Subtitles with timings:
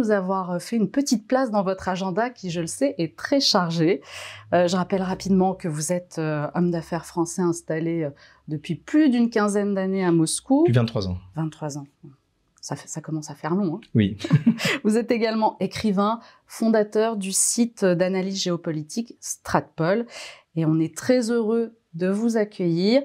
[0.00, 3.40] nous avoir fait une petite place dans votre agenda qui, je le sais, est très
[3.40, 4.00] chargé.
[4.54, 8.10] Euh, je rappelle rapidement que vous êtes euh, homme d'affaires français installé euh,
[8.48, 10.64] depuis plus d'une quinzaine d'années à Moscou.
[10.66, 11.18] Depuis 23 ans.
[11.36, 11.86] 23 ans.
[12.60, 13.76] Ça, fait, ça commence à faire long.
[13.76, 14.16] Hein oui.
[14.84, 20.06] vous êtes également écrivain, fondateur du site d'analyse géopolitique Stratpol.
[20.56, 23.02] Et on est très heureux de vous accueillir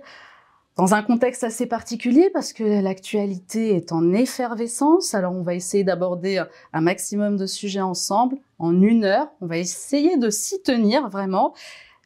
[0.77, 5.13] dans un contexte assez particulier parce que l'actualité est en effervescence.
[5.13, 6.43] Alors on va essayer d'aborder
[6.73, 9.27] un maximum de sujets ensemble en une heure.
[9.41, 11.53] On va essayer de s'y tenir vraiment.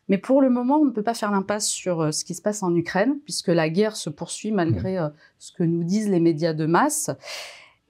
[0.10, 2.42] Mais pour le moment, on ne peut pas faire l'impasse sur euh, ce qui se
[2.42, 6.20] passe en Ukraine puisque la guerre se poursuit malgré euh, ce que nous disent les
[6.20, 7.12] médias de masse.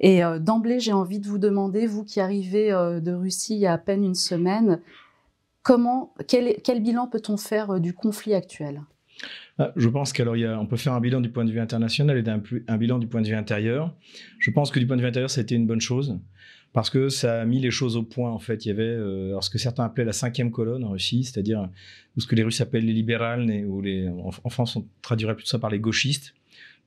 [0.02, 3.68] Et euh, d'emblée, j'ai envie de vous demander, vous qui arrivez de Russie il y
[3.68, 4.82] a à peine une semaine,
[5.64, 8.82] comment, quel, quel bilan peut-on faire du conflit actuel?
[9.76, 12.78] Je pense qu'on peut faire un bilan du point de vue international et un, un,
[12.78, 13.94] bilan du point de vue intérieur.
[14.40, 16.18] Je pense que du point de vue intérieur, ça a été une bonne chose
[16.74, 18.32] parce que ça a mis les choses au point.
[18.32, 21.24] En fait, il y avait euh, ce que certains appelaient la cinquième colonne en Russie,
[21.24, 21.70] c'est-à-dire
[22.18, 23.82] ce que les Russes appellent les libérales, ou
[24.24, 26.34] en, France on traduirait plutôt ça par les gauchistes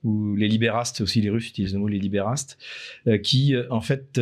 [0.04, 2.58] ou les libérastes aussi, les Russes utilisent le mot les libérastes,
[3.06, 4.20] euh, qui euh, en fait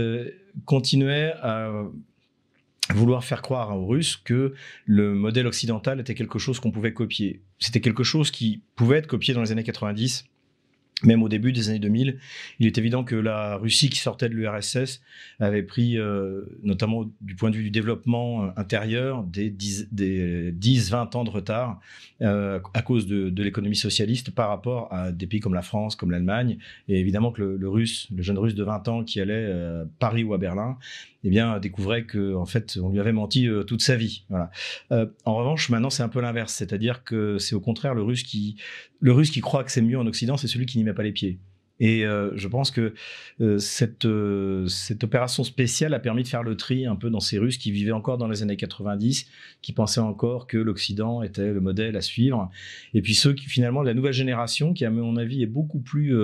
[0.66, 1.72] continuaient à
[2.94, 7.42] vouloir faire croire aux Russes que le modèle occidental était quelque chose qu'on pouvait copier.
[7.58, 10.29] C'était quelque chose qui pouvait être copié dans les années 90
[11.02, 12.19] même au début des années 2000,
[12.58, 15.00] il est évident que la Russie qui sortait de l'URSS
[15.38, 21.24] avait pris, euh, notamment du point de vue du développement euh, intérieur, des 10-20 ans
[21.24, 21.80] de retard
[22.22, 26.10] euh, à cause de, l'économie socialiste par rapport à des pays comme la France, comme
[26.10, 26.58] l'Allemagne.
[26.88, 30.25] Et évidemment que le, russe, le jeune russe de 20 ans qui allait à Paris
[30.25, 30.76] ou à Berlin,
[31.25, 34.25] eh bien, découvrait que en fait, on lui avait menti toute sa vie.
[34.91, 38.56] En revanche, maintenant, c'est un peu l'inverse, c'est-à-dire que c'est au contraire le russe qui,
[39.00, 41.02] le russe qui croit que c'est mieux en Occident, c'est celui qui n'y met pas
[41.02, 41.38] les pieds.
[41.80, 42.92] Et euh, je pense que
[43.41, 47.20] euh, cette, euh, cette opération spéciale a permis de faire le tri un peu dans
[47.20, 49.26] ces Russes qui vivaient encore dans les années 90,
[49.62, 52.50] qui pensaient encore que l'Occident était le modèle à suivre.
[52.92, 56.14] Et puis ceux qui finalement, la nouvelle génération, qui à mon avis est beaucoup plus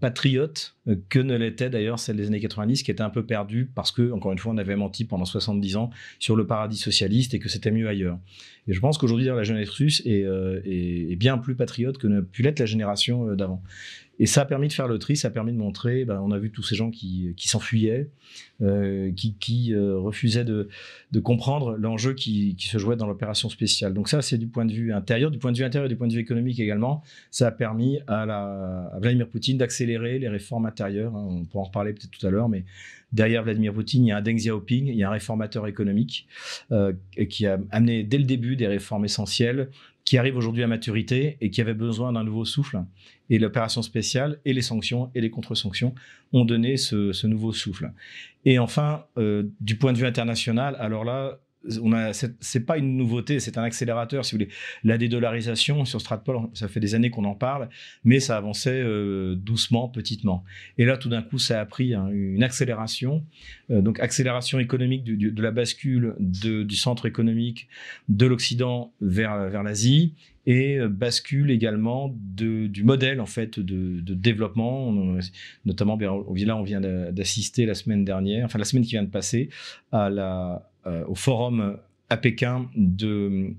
[0.00, 0.76] patriote
[1.08, 4.12] que ne l'était d'ailleurs celle des années 90, qui était un peu perdue parce que,
[4.12, 7.48] encore une fois, on avait menti pendant 70 ans sur le paradis socialiste et que
[7.48, 8.18] c'était mieux ailleurs.
[8.66, 10.24] Et je pense qu'aujourd'hui, la jeunesse russe est,
[10.64, 13.62] est, bien plus patriote que ne pu l'être la génération d'avant.
[14.18, 16.32] Et ça a permis de faire le tri, ça a permis de montrer, ben, on
[16.32, 18.10] a vu tous ces gens qui, qui s'enfuyaient,
[18.62, 20.68] euh, qui, qui euh, refusaient de,
[21.12, 23.94] de comprendre l'enjeu qui, qui, se jouait dans l'opération spéciale.
[23.94, 26.08] Donc ça, c'est du point de vue intérieur, du point de vue intérieur du point
[26.08, 27.02] de vue économique également.
[27.30, 31.14] Ça a permis à, la, Vladimir Poutine d'accélérer les réformes intérieures.
[31.14, 31.26] Hein.
[31.28, 32.64] on pourra en reparler peut-être tout à l'heure, mais
[33.12, 36.26] derrière Vladimir Poutine, il y a un Deng Xiaoping, il y a un réformateur économique
[36.72, 36.92] euh,
[37.30, 39.70] qui a amené dès le début des réformes essentielles
[40.04, 42.78] qui arrive aujourd'hui à maturité et qui avait besoin d'un nouveau souffle.
[43.30, 45.94] Et l'opération spéciale et les sanctions et les contre-sanctions
[46.32, 47.92] ont donné ce, nouveau souffle.
[48.44, 51.38] Et enfin, euh, du point de vue international, alors là,
[51.82, 54.50] on a, c'est pas une nouveauté, c'est un accélérateur, si vous voulez.
[54.84, 57.68] La dédollarisation sur Stratpol, ça fait des années qu'on en parle,
[58.04, 60.44] mais ça avançait euh, doucement, petitement.
[60.78, 63.24] Et là, tout d'un coup, ça a pris une accélération,
[63.70, 67.68] euh, donc accélération économique de la bascule du centre économique
[68.08, 70.14] de l'Occident vers, vers l'Asie,
[70.48, 74.92] et euh, bascule également du modèle en fait de, développement.
[75.66, 79.50] notamment, là, on vient d'assister la semaine dernière, enfin la semaine qui vient de passer,
[79.92, 80.56] euh,
[81.06, 81.76] au forum
[82.10, 83.56] à Pékin du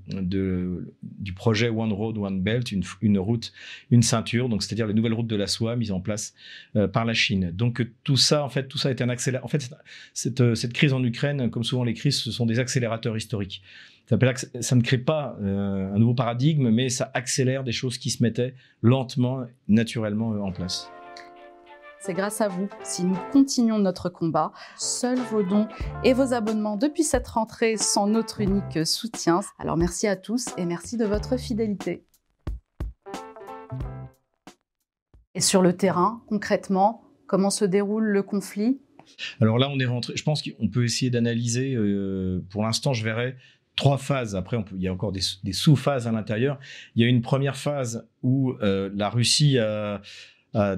[1.35, 3.53] projet One Road, One Belt, une, route,
[3.91, 6.33] une ceinture, donc c'est-à-dire les nouvelles routes de la soie mises en place
[6.75, 7.51] euh, par la Chine.
[7.53, 9.45] Donc tout ça, en fait, tout ça est un accélérateur.
[9.45, 9.69] En fait,
[10.13, 13.61] cette, cette, crise en Ukraine, comme souvent les crises, ce sont des accélérateurs historiques.
[14.61, 18.23] Ça, ne crée pas euh, un nouveau paradigme, mais ça accélère des choses qui se
[18.23, 20.89] mettaient lentement, naturellement en place.
[22.01, 24.53] C'est grâce à vous si nous continuons notre combat.
[24.77, 25.67] Seuls vos dons
[26.05, 29.41] et vos abonnements depuis cette rentrée sont notre unique soutien.
[29.59, 32.05] Alors merci à tous et merci de votre fidélité.
[35.35, 38.79] Et sur le terrain, concrètement, comment se déroule le conflit?
[39.41, 40.13] Alors là, on est rentré.
[40.15, 41.73] Je pense qu'on peut essayer d'analyser.
[41.75, 43.35] Euh, pour l'instant, je verrais
[43.75, 44.37] trois phases.
[44.37, 45.21] Après, il y a encore des,
[45.51, 46.59] sous-phases à l'intérieur.
[46.95, 50.01] Il y a une première phase où euh, la Russie a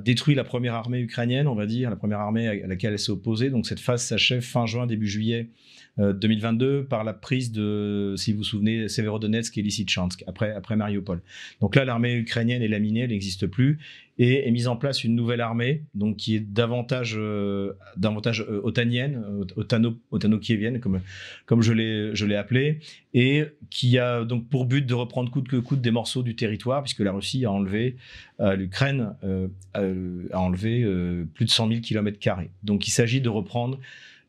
[0.03, 3.12] détruit la première armée ukrainienne, on va dire, la première armée à laquelle elle s'est
[3.12, 3.50] opposée.
[3.50, 5.50] Donc cette phase s'achève fin juin, début juillet
[5.97, 11.21] 2022 par la prise de, si vous vous souvenez, Severodonetsk et Lysychansk, après, après Mariupol.
[11.59, 13.77] Donc là, l'armée ukrainienne est laminée, elle n'existe plus,
[14.17, 18.61] et est mise en place une nouvelle armée, donc qui est davantage, euh, davantage euh,
[18.63, 19.23] otanienne,
[19.55, 21.01] otano, otano-kievienne, comme,
[21.45, 22.79] comme je l'ai, je l'ai appelé,
[23.13, 26.83] et qui a donc pour but de reprendre coûte que coûte des morceaux du territoire,
[26.83, 27.95] puisque la Russie a enlevé,
[28.39, 29.15] euh, l'Ukraine
[29.73, 30.85] a, enlevé
[31.33, 32.19] plus de 100 000 km.
[32.63, 33.79] Donc il s'agit de reprendre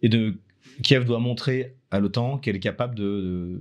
[0.00, 0.36] et de
[0.82, 2.94] Kiev doit montrer à l'OTAN qu'elle est capable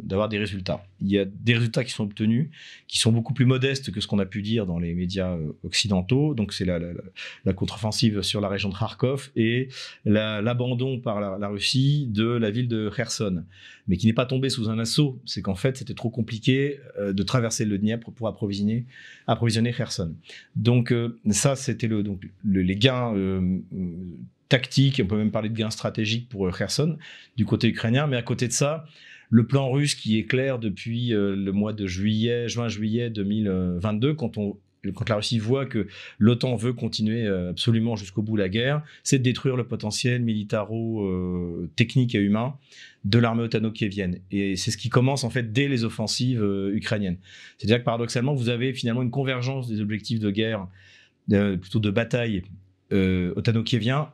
[0.03, 0.85] d'avoir de, des résultats.
[1.01, 2.49] Il y a des résultats qui sont obtenus,
[2.87, 5.51] qui sont beaucoup plus modestes que ce qu'on a pu dire dans les médias euh,
[5.63, 6.33] occidentaux.
[6.33, 9.67] Donc c'est la, la, contre-offensive sur la région de Kharkov et
[10.05, 13.43] l'abandon par la, Russie de la ville de Kherson,
[13.89, 15.19] mais qui n'est pas tombé sous un assaut.
[15.25, 18.85] C'est qu'en fait c'était trop compliqué euh, de traverser le Dniepr pour approvisionner,
[19.73, 20.15] Kherson.
[20.55, 22.01] Donc euh, ça c'était le,
[22.45, 23.13] les gains
[24.51, 26.97] tactique, on peut même parler de gains stratégiques pour euh, Kherson
[27.37, 28.85] du côté ukrainien, mais à côté de ça,
[29.29, 34.37] le plan russe qui est clair depuis euh, le mois de juillet, juin-juillet 2022, quand
[34.37, 34.57] on
[34.95, 35.85] quand la Russie voit que
[36.17, 42.15] l'OTAN veut continuer euh, absolument jusqu'au bout la guerre, c'est de détruire le potentiel militaro-technique
[42.15, 42.55] et humain
[43.05, 44.17] de l'armée otano-kievienne.
[44.31, 46.43] Et c'est ce qui commence en fait dès les offensives
[46.73, 47.17] ukrainiennes.
[47.59, 50.67] C'est-à-dire que paradoxalement, vous avez finalement une convergence des objectifs de guerre,
[51.29, 52.41] plutôt de bataille
[52.91, 53.33] euh,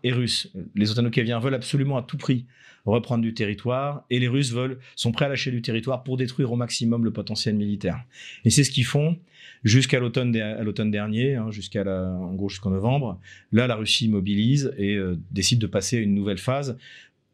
[0.03, 0.51] et russes.
[0.75, 2.45] Les otano-kieviens veulent absolument à tout prix
[2.91, 6.51] reprendre du territoire et les Russes veulent, sont prêts à lâcher du territoire pour détruire
[6.51, 7.99] au maximum le potentiel militaire.
[8.45, 9.17] Et c'est ce qu'ils font
[9.63, 13.19] jusqu'à l'automne, dernier, hein, jusqu'à en gros jusqu'en novembre.
[13.51, 16.77] Là, la Russie mobilise et euh, décide de passer à une nouvelle phase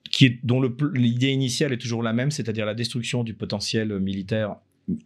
[0.09, 0.61] qui est, dont
[0.93, 4.55] l'idée initiale est toujours la même, c'est-à-dire la destruction du potentiel militaire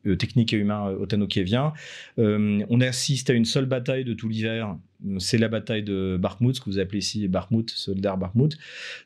[0.06, 1.74] euh, technique et humain otano-kievien.
[2.20, 4.76] Euh, on assiste à une seule bataille de tout l'hiver,
[5.20, 8.58] c'est la bataille de Bakhmut, ce que vous appelez ici Bakhmut, Soldar Bakhmut,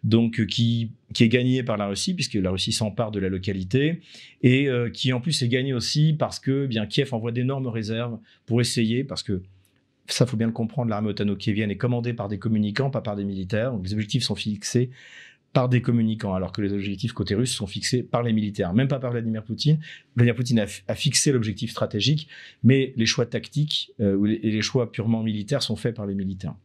[0.03, 3.29] donc euh, qui, qui est gagnée par la Russie, puisque la Russie s'empare de la
[3.29, 4.01] localité,
[4.41, 8.17] et qui en plus est gagnée aussi parce que eh bien Kiev envoie d'énormes réserves
[8.45, 9.41] pour essayer, parce que
[10.07, 13.23] ça faut bien le comprendre, l'armée otano-kievienne est commandée par des communicants, pas par des
[13.23, 14.89] militaires, donc les objectifs sont fixés
[15.53, 18.87] par des communicants, alors que les objectifs côté russe sont fixés par les militaires, même
[18.87, 19.79] pas par Vladimir Poutine.
[20.15, 22.29] Vladimir Poutine a, fixé l'objectif stratégique,
[22.63, 26.55] mais les choix tactiques euh, et les choix purement militaires sont faits par les militaires.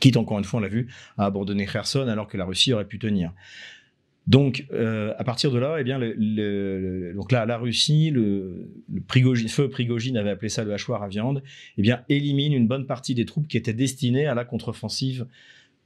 [0.00, 0.88] Quitte, encore une fois, on l'a vu,
[1.18, 3.32] à abandonner Kherson alors que la Russie aurait pu tenir.
[4.26, 9.68] Donc, euh, à partir de là, eh bien, donc là, la Russie, le, le feu
[9.68, 11.42] Prigogine avait appelé ça le hachoir à viande,
[11.76, 15.26] eh bien, élimine une bonne partie des troupes qui étaient destinées à la contre-offensive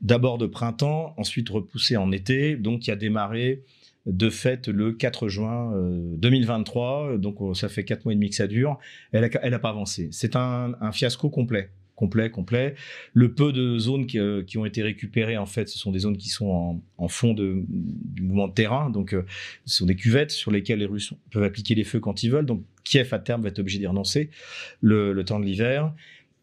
[0.00, 3.62] d'abord de printemps, ensuite repoussé en été, donc qui a démarré
[4.06, 5.73] de fait le 4 juin
[6.17, 7.19] 2023.
[7.19, 8.79] Donc oh, ça fait quatre mois et demi que ça dure.
[9.12, 10.09] Elle n'a a pas avancé.
[10.12, 11.71] C'est un, fiasco complet.
[11.95, 12.77] Complet, complet.
[13.12, 16.17] Le peu de zones qui, euh, ont été récupérées, en fait, ce sont des zones
[16.17, 18.89] qui sont en, fond de, du mouvement de terrain.
[18.89, 19.25] Donc, euh,
[19.65, 22.47] ce sont des cuvettes sur lesquelles les Russes peuvent appliquer les feux quand ils veulent.
[22.47, 24.31] Donc, Kiev, à terme, va être obligé d'y renoncer
[24.81, 25.93] le temps de l'hiver.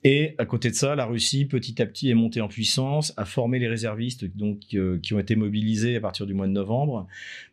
[0.05, 3.25] Et à côté de ça, la Russie, petit à petit, est montée en puissance, a
[3.25, 7.07] formé les réservistes donc, euh, qui ont été mobilisés à partir du mois de novembre.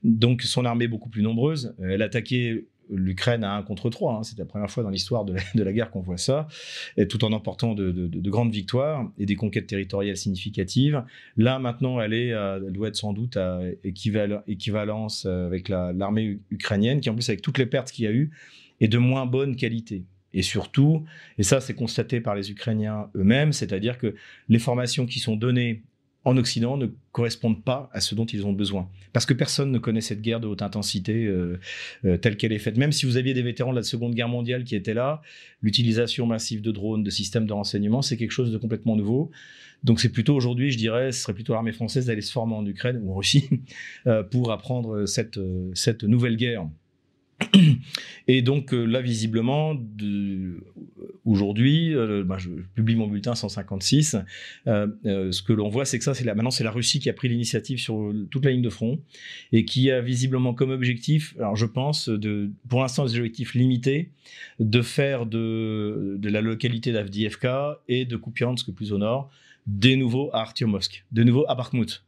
[0.05, 1.75] Donc son armée est beaucoup plus nombreuse.
[1.83, 4.17] Elle a attaqué l'Ukraine à 1 contre 3.
[4.17, 4.23] Hein.
[4.23, 6.47] C'est la première fois dans l'histoire de, la guerre qu'on voit ça,
[6.99, 11.03] et tout en emportant de, grandes victoires et des conquêtes territoriales significatives.
[11.39, 17.15] Là, maintenant, elle, elle doit être sans doute à équivalence avec l'armée ukrainienne, qui en
[17.15, 18.31] plus, avec toutes les pertes qu'il y a eu,
[18.83, 20.05] est de moins bonne qualité.
[20.35, 21.05] Et surtout,
[21.39, 24.15] et ça c'est constaté par les Ukrainiens eux-mêmes, c'est-à-dire que
[24.49, 25.83] les formations qui sont données
[26.25, 28.89] en Occident ne correspondent pas à ce dont ils ont besoin.
[29.13, 31.59] Parce que personne ne connaît cette guerre de haute intensité euh,
[32.05, 32.77] euh, telle qu'elle est faite.
[32.77, 35.21] Même si vous aviez des vétérans de la Seconde Guerre mondiale qui étaient là,
[35.63, 39.31] l'utilisation massive de drones, de systèmes de renseignement, c'est quelque chose de complètement nouveau.
[39.83, 42.65] Donc c'est plutôt aujourd'hui, je dirais, ce serait plutôt l'armée française d'aller se former en
[42.65, 43.49] Ukraine ou en Russie
[44.07, 45.41] euh, pour apprendre cette,
[45.75, 46.69] cette nouvelle guerre
[48.29, 49.75] et donc euh, là, visiblement,
[51.25, 54.17] aujourd'hui, euh, bah, je publie mon bulletin 156.
[54.67, 54.89] Euh,
[55.33, 57.29] ce que l'on voit, c'est que ça, c'est maintenant c'est la Russie qui a pris
[57.29, 59.01] l'initiative sur toute la ligne de front
[59.53, 62.11] et qui a visiblement comme objectif, alors je pense,
[62.69, 64.11] pour l'instant des objectifs limités,
[64.59, 69.31] de faire de, de la localité d'Avdiivka et de Kupiansk plus au nord
[69.67, 72.05] des nouveaux à Artyomovsk, de nouveau à Bakhmut,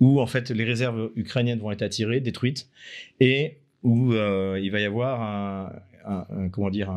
[0.00, 2.68] où en fait les réserves ukrainiennes vont être attirées, détruites,
[3.20, 5.72] et où euh, il va y avoir
[6.52, 6.90] comment dire,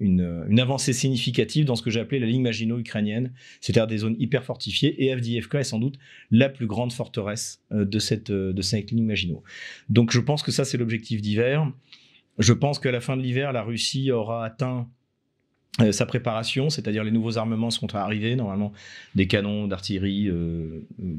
[0.00, 4.16] une, avancée significative dans ce que j'ai appelé la ligne Maginot ukrainienne, c'est-à-dire des zones
[4.18, 5.98] hyper fortifiées, et FDFK est sans doute
[6.30, 9.42] la plus grande forteresse euh, de cette, euh, de cette ligne Maginot.
[9.88, 11.70] Donc je pense que ça, c'est l'objectif d'hiver.
[12.38, 14.88] Je pense qu'à la fin de l'hiver, la Russie aura atteint
[15.92, 18.72] sa préparation, c'est-à-dire les nouveaux armements sont arrivés, normalement
[19.14, 20.28] des canons d'artillerie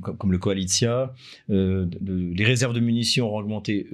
[0.02, 1.14] comme, le Koalitia,
[1.50, 3.88] euh, les réserves de munitions ont augmenté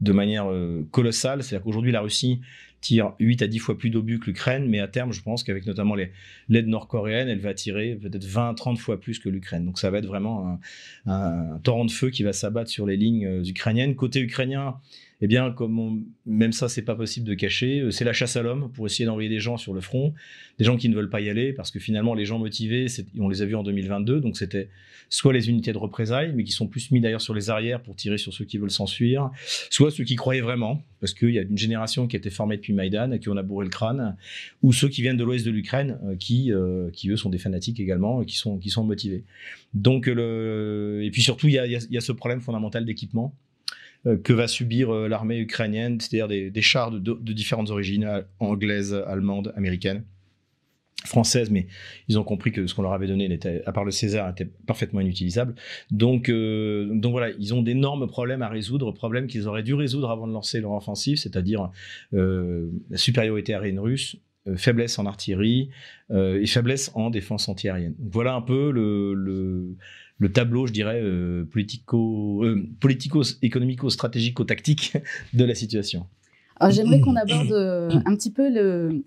[0.00, 0.46] de manière
[0.90, 2.40] colossale, c'est-à-dire qu'aujourd'hui la Russie
[2.80, 5.66] tire 8 à 10 fois plus d'obus que l'Ukraine, mais à terme, je pense qu'avec
[5.66, 9.64] notamment l'aide nord-coréenne, elle va tirer peut-être 20 30 fois plus que l'Ukraine.
[9.64, 10.58] Donc ça va être vraiment
[11.06, 13.94] un, un, torrent de feu qui va s'abattre sur les lignes ukrainiennes.
[13.94, 14.76] Côté ukrainien,
[15.20, 17.80] eh bien, comme même ça, c'est pas possible de cacher.
[17.80, 20.12] Euh, c'est la chasse à l'homme pour essayer d'envoyer des gens sur le front,
[20.58, 22.86] des gens qui ne veulent pas y aller, parce que finalement, les gens motivés,
[23.18, 24.68] on les a vus en 2022, donc c'était
[25.08, 27.94] soit les unités de représailles, mais qui sont plus mis d'ailleurs sur les arrières pour
[27.94, 29.30] tirer sur ceux qui veulent s'enfuir,
[29.70, 32.56] soit ceux qui croyaient vraiment, parce qu'il y a une génération qui a été formée
[32.56, 34.16] depuis Maïdan, à qui on a bourré le crâne,
[34.62, 37.38] ou ceux qui viennent de l'ouest de l'Ukraine, euh, qui, euh, qui eux sont des
[37.38, 39.24] fanatiques également, qui sont, qui sont motivés.
[39.74, 41.58] Donc, et puis surtout, il y
[41.96, 43.34] a, ce problème fondamental d'équipement
[44.22, 49.52] que va subir euh, l'armée ukrainienne, c'est-à-dire des, chars de, différentes origines, euh, anglaises, allemandes,
[49.56, 50.04] américaines
[51.06, 51.66] françaises, mais
[52.08, 55.00] ils ont compris que ce qu'on leur avait donné, à part le César, était parfaitement
[55.00, 55.54] inutilisable.
[55.90, 60.26] Donc, donc voilà, ils ont d'énormes problèmes à résoudre, problèmes qu'ils auraient dû résoudre avant
[60.26, 61.70] de lancer leur offensive, c'est-à-dire
[62.12, 64.16] la supériorité aérienne russe,
[64.56, 65.68] faiblesse en artillerie
[66.10, 67.94] et faiblesse en défense antiaérienne.
[68.00, 69.76] voilà un peu le
[70.32, 74.96] tableau, je dirais, euh, politico, euh, politico-économico-stratégico-tactique
[75.34, 76.06] de la situation.
[76.70, 78.48] J'aimerais qu'on aborde euh, un petit peu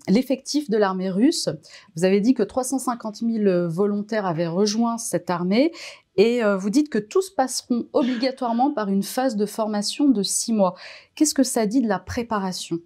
[0.08, 1.48] l'effectif de l'armée russe.
[1.96, 5.72] Vous avez dit que 350 000 volontaires avaient rejoint cette armée
[6.16, 10.74] et vous dites que tous passeront obligatoirement par une phase de formation de six mois.
[11.14, 12.80] Qu'est-ce que ça dit de la préparation?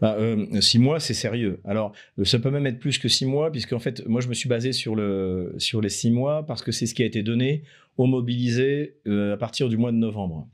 [0.00, 1.60] Bah, euh, six mois, c'est sérieux.
[1.64, 4.34] Alors, euh, ça peut même être plus que six mois, puisqu'en fait, moi, je me
[4.34, 7.22] suis basé sur, le, sur les six mois parce que c'est ce qui a été
[7.22, 7.62] donné
[7.96, 10.48] aux mobilisés euh, à partir du mois de novembre.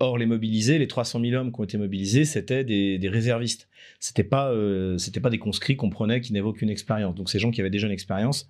[0.00, 3.68] or, les mobilisés, les 300 000 hommes qui ont été mobilisés, c'était des réservistes
[4.00, 7.14] c'était pas euh, c'était pas des conscrits qu'on prenait qui n'avaient aucune expérience.
[7.14, 8.48] Donc ces gens qui avaient déjà une expérience,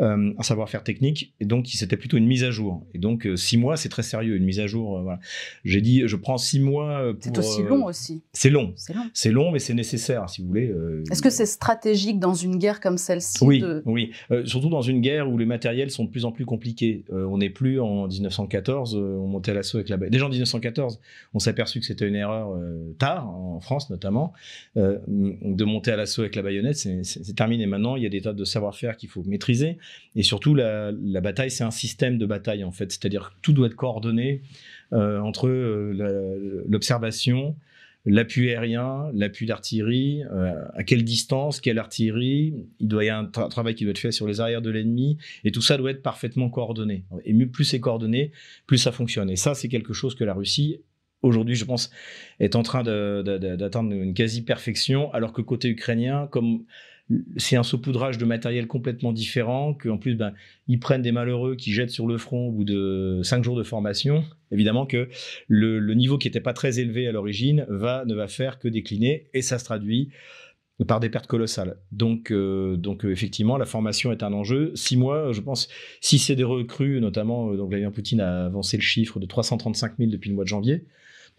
[0.00, 2.86] euh, un savoir-faire technique, et donc c'était plutôt une mise à jour.
[2.94, 5.00] Et donc euh, six mois, c'est très sérieux, une mise à jour.
[5.02, 5.20] voilà.
[5.64, 7.12] J'ai dit, je prends six mois.
[7.20, 8.22] C'est aussi long aussi.
[8.32, 8.74] C'est long.
[9.12, 9.50] C'est long.
[9.50, 10.72] mais c'est nécessaire, si vous voulez.
[11.10, 14.12] Est-ce que c'est stratégique dans une guerre comme celle-ci Oui, oui.
[14.44, 17.04] surtout dans une guerre où les matériels sont de plus en plus compliqués.
[17.10, 19.96] on n'est plus en 1914, on montait à l'assaut avec la.
[19.96, 21.00] Déjà en 1914,
[21.34, 22.58] on s'est aperçu que c'était une erreur
[22.98, 24.32] tard en France notamment.
[24.78, 27.66] Euh, de monter à l'assaut avec la baïonnette, c'est terminé.
[27.66, 29.76] Maintenant, il y a des tas de savoir-faire qu'il faut maîtriser.
[30.16, 32.90] Et surtout, la, bataille, c'est un système de bataille, en fait.
[32.90, 34.40] C'est-à-dire que tout doit être coordonné
[34.94, 37.54] euh, entre euh, l'observation,
[38.06, 40.22] l'appui aérien, l'appui d'artillerie,
[40.74, 42.54] à quelle distance, quelle artillerie.
[42.80, 45.18] Il doit y avoir un travail qui doit être fait sur les arrières de l'ennemi.
[45.44, 47.04] Et tout ça doit être parfaitement coordonné.
[47.26, 48.32] Et plus c'est coordonné,
[48.66, 49.28] plus ça fonctionne.
[49.28, 50.80] Et ça, c'est quelque chose que la Russie
[51.22, 51.90] aujourd'hui, je pense,
[52.40, 56.64] est en train d'atteindre une quasi-perfection, alors que côté ukrainien, comme
[57.36, 60.32] c'est un saupoudrage de matériel complètement différent, qu'en plus, ben,
[60.68, 63.62] ils prennent des malheureux qui jettent sur le front au bout de cinq jours de
[63.62, 64.24] formation.
[64.50, 65.08] Évidemment que
[65.48, 69.28] le, niveau qui n'était pas très élevé à l'origine va, ne va faire que décliner,
[69.34, 70.10] et ça se traduit
[70.86, 71.76] par des pertes colossales.
[71.92, 74.72] Donc, euh, donc effectivement, la formation est un enjeu.
[74.74, 75.68] Six mois, je pense,
[76.00, 80.10] si c'est des recrues, notamment, euh, Vladimir Poutine a avancé le chiffre de 335 000
[80.10, 80.84] depuis le mois de janvier.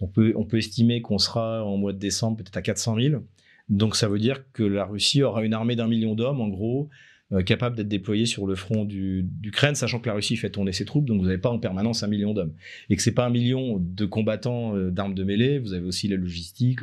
[0.01, 3.23] On peut, estimer qu'on sera en mois de décembre peut-être à 400 000.
[3.69, 6.89] Donc ça veut dire que la Russie aura une armée d'un million d'hommes, en gros,
[7.31, 10.85] euh, capable d'être déployée sur le front d'Ukraine, sachant que la Russie fait tourner ses
[10.85, 12.53] troupes, donc vous n'avez pas en permanence un million d'hommes.
[12.89, 16.07] Et que c'est pas un million de combattants euh, d'armes de mêlée, vous avez aussi
[16.07, 16.79] la logistique.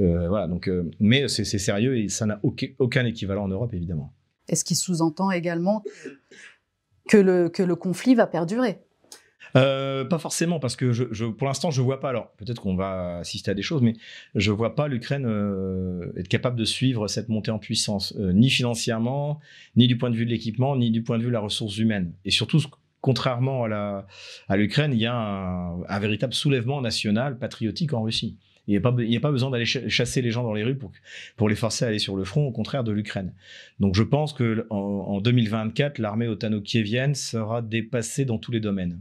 [0.00, 0.70] Euh, voilà, donc,
[1.00, 4.12] mais c'est sérieux et ça n'a aucun, équivalent en Europe, évidemment.
[4.48, 5.82] Est-ce qui sous-entend également
[7.08, 8.83] que le, que le conflit va perdurer?
[9.56, 12.08] Euh, pas forcément, parce que je, pour l'instant, je vois pas.
[12.08, 13.94] Alors, peut-être qu'on va assister à des choses, mais
[14.34, 18.50] je vois pas l'Ukraine euh, être capable de suivre cette montée en puissance, euh, ni
[18.50, 19.40] financièrement,
[19.76, 21.78] ni du point de vue de l'équipement, ni du point de vue de la ressource
[21.78, 22.12] humaine.
[22.24, 22.60] Et surtout,
[23.00, 28.38] contrairement à l'Ukraine, il y a un, véritable soulèvement national, patriotique en Russie.
[28.66, 30.90] Il n'y a, pas besoin d'aller chasser les gens dans les rues pour,
[31.36, 33.34] pour les forcer à aller sur le front, au contraire de l'Ukraine.
[33.78, 39.00] Donc je pense que en 2024, l'armée otano-kievienne sera dépassée dans tous les domaines.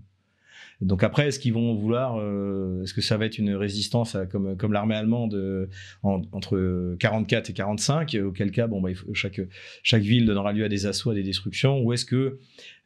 [0.84, 4.74] Donc après, est-ce qu'ils vont vouloir, euh, est-ce que ça va être une résistance comme,
[4.74, 5.68] l'armée allemande euh,
[6.04, 9.42] entre 44 et 45, auquel cas, bon, bah, chaque,
[9.82, 12.40] chaque ville donnera lieu à des assauts, à des destructions, ou est-ce que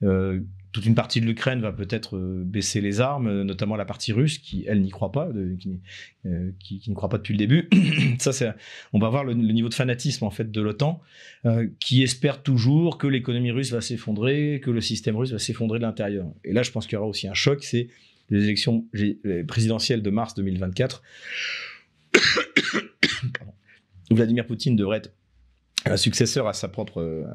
[0.03, 0.41] euh,
[0.77, 4.37] toute une partie de l'Ukraine va peut-être euh, baisser les armes, notamment la partie russe
[4.37, 5.27] qui, elle, n'y croit pas,
[5.59, 5.79] qui,
[6.27, 6.51] euh,
[6.87, 7.67] ne croit pas depuis le début.
[8.19, 8.53] Ça, c'est,
[8.93, 11.01] on va voir le, niveau de fanatisme en fait de l'OTAN,
[11.45, 15.79] euh, qui espère toujours que l'économie russe va s'effondrer, que le système russe va s'effondrer
[15.79, 16.27] de l'intérieur.
[16.43, 17.87] Et là, je pense qu'il y aura aussi un choc, c'est
[18.29, 18.85] les élections
[19.47, 21.01] présidentielles de mars 2024.
[24.11, 25.11] Vladimir Poutine devrait être
[25.91, 27.25] un successeur à sa propre,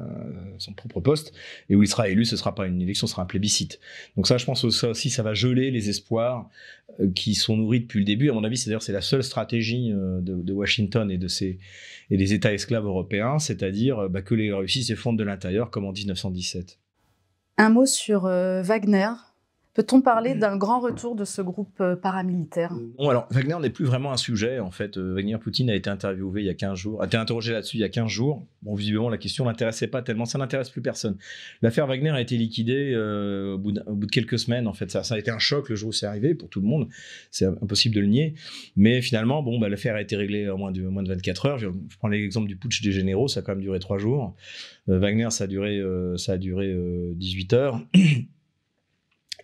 [0.57, 1.33] son propre poste,
[1.69, 3.79] et où il sera élu, ce ne sera pas une élection, ce sera un plébiscite.
[4.15, 6.49] Donc ça, je pense que ça aussi, ça va geler les espoirs
[6.99, 8.29] euh, qui sont nourris depuis le début.
[8.29, 11.59] À mon avis, c'est d'ailleurs c'est la seule stratégie euh, de, Washington et de ses
[12.09, 15.91] et des États esclaves européens, c'est-à-dire bah, que les Russes s'effondrent de l'intérieur, comme en
[15.91, 16.79] 1917.
[17.57, 19.09] Un mot sur Wagner,
[19.73, 22.75] Peut-on parler d'un grand retour de ce groupe euh, paramilitaire?
[22.99, 24.59] Bon, alors Wagner n'est plus vraiment un sujet.
[24.59, 27.17] En fait, euh, Wagner Poutine a été interviewé il y a 15 jours, a été
[27.17, 28.45] interrogé là-dessus il y a 15 jours.
[28.61, 30.25] Bon, visiblement, la question l'intéressait pas tellement.
[30.25, 31.17] Ça n'intéresse plus personne.
[31.63, 34.67] L'affaire Wagner a été liquidée euh, au, bout de, quelques semaines.
[34.67, 36.61] En fait, ça, ça, a été un choc le jour où c'est arrivé pour tout
[36.61, 36.87] le monde.
[37.31, 38.35] C'est impossible de le nier.
[38.75, 41.57] Mais finalement, bon, bah, l'affaire a été réglée en moins de, moins de 24 heures.
[41.57, 43.27] Je, prends l'exemple du putsch des généraux.
[43.27, 44.35] Ça a quand même duré trois jours.
[44.85, 45.81] Wagner, ça a duré,
[46.17, 46.75] ça a duré
[47.15, 47.81] 18 heures.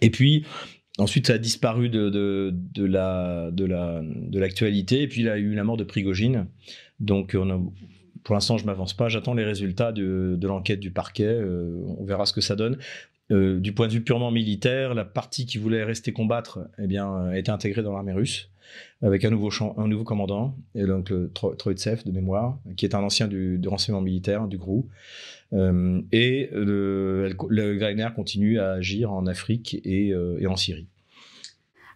[0.02, 0.46] Et puis,
[0.98, 5.02] ensuite, ça a disparu de, de, de la, de, la, de l'actualité.
[5.02, 6.48] Et puis, il y a eu la mort de Prigogine.
[7.00, 7.36] Donc,
[8.24, 9.10] pour l'instant, je m'avance pas.
[9.10, 11.24] J'attends les résultats de, de l'enquête du parquet.
[11.26, 12.78] Euh, on verra ce que ça donne.
[13.32, 17.28] Euh, du point de vue purement militaire, la partie qui voulait rester combattre eh bien,
[17.28, 18.50] a été intégrée dans l'armée russe
[19.02, 23.28] avec un nouveau, un nouveau commandant, et donc le de mémoire, qui est un ancien
[23.28, 24.84] du, renseignement militaire, du GRU.
[25.54, 30.88] Euh, et le, le continue à agir en Afrique et, euh, en Syrie.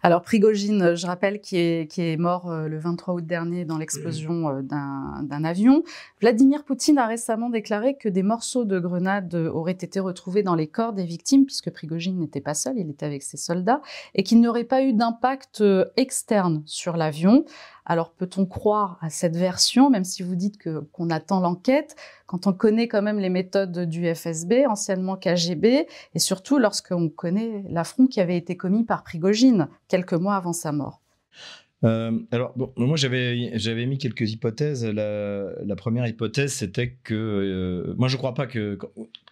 [0.02, 5.44] Alors Prigogine, je rappelle, qui est, mort euh, le 23 août dernier dans l'explosion d'un
[5.44, 5.82] avion.
[6.20, 10.66] Vladimir Poutine a récemment déclaré que des morceaux de grenades auraient été retrouvés dans les
[10.66, 13.80] corps des victimes, puisque Prigogine n'était pas seul, il était avec ses soldats,
[14.14, 15.64] et qu'il n'aurait pas eu d'impact
[15.96, 17.46] externe sur l'avion.
[17.86, 20.58] Alors peut-on croire à cette version, même si vous dites
[20.92, 26.18] qu'on attend l'enquête, quand on connaît quand même les méthodes du FSB, anciennement KGB, et
[26.18, 31.02] surtout lorsqu'on connaît l'affront qui avait été commis par Prigogine quelques mois avant sa mort?
[31.84, 34.84] Euh, alors, moi, j'avais, mis quelques hypothèses.
[34.84, 37.14] La, première hypothèse, c'était que.
[37.14, 38.78] Euh, moi, je ne crois pas que.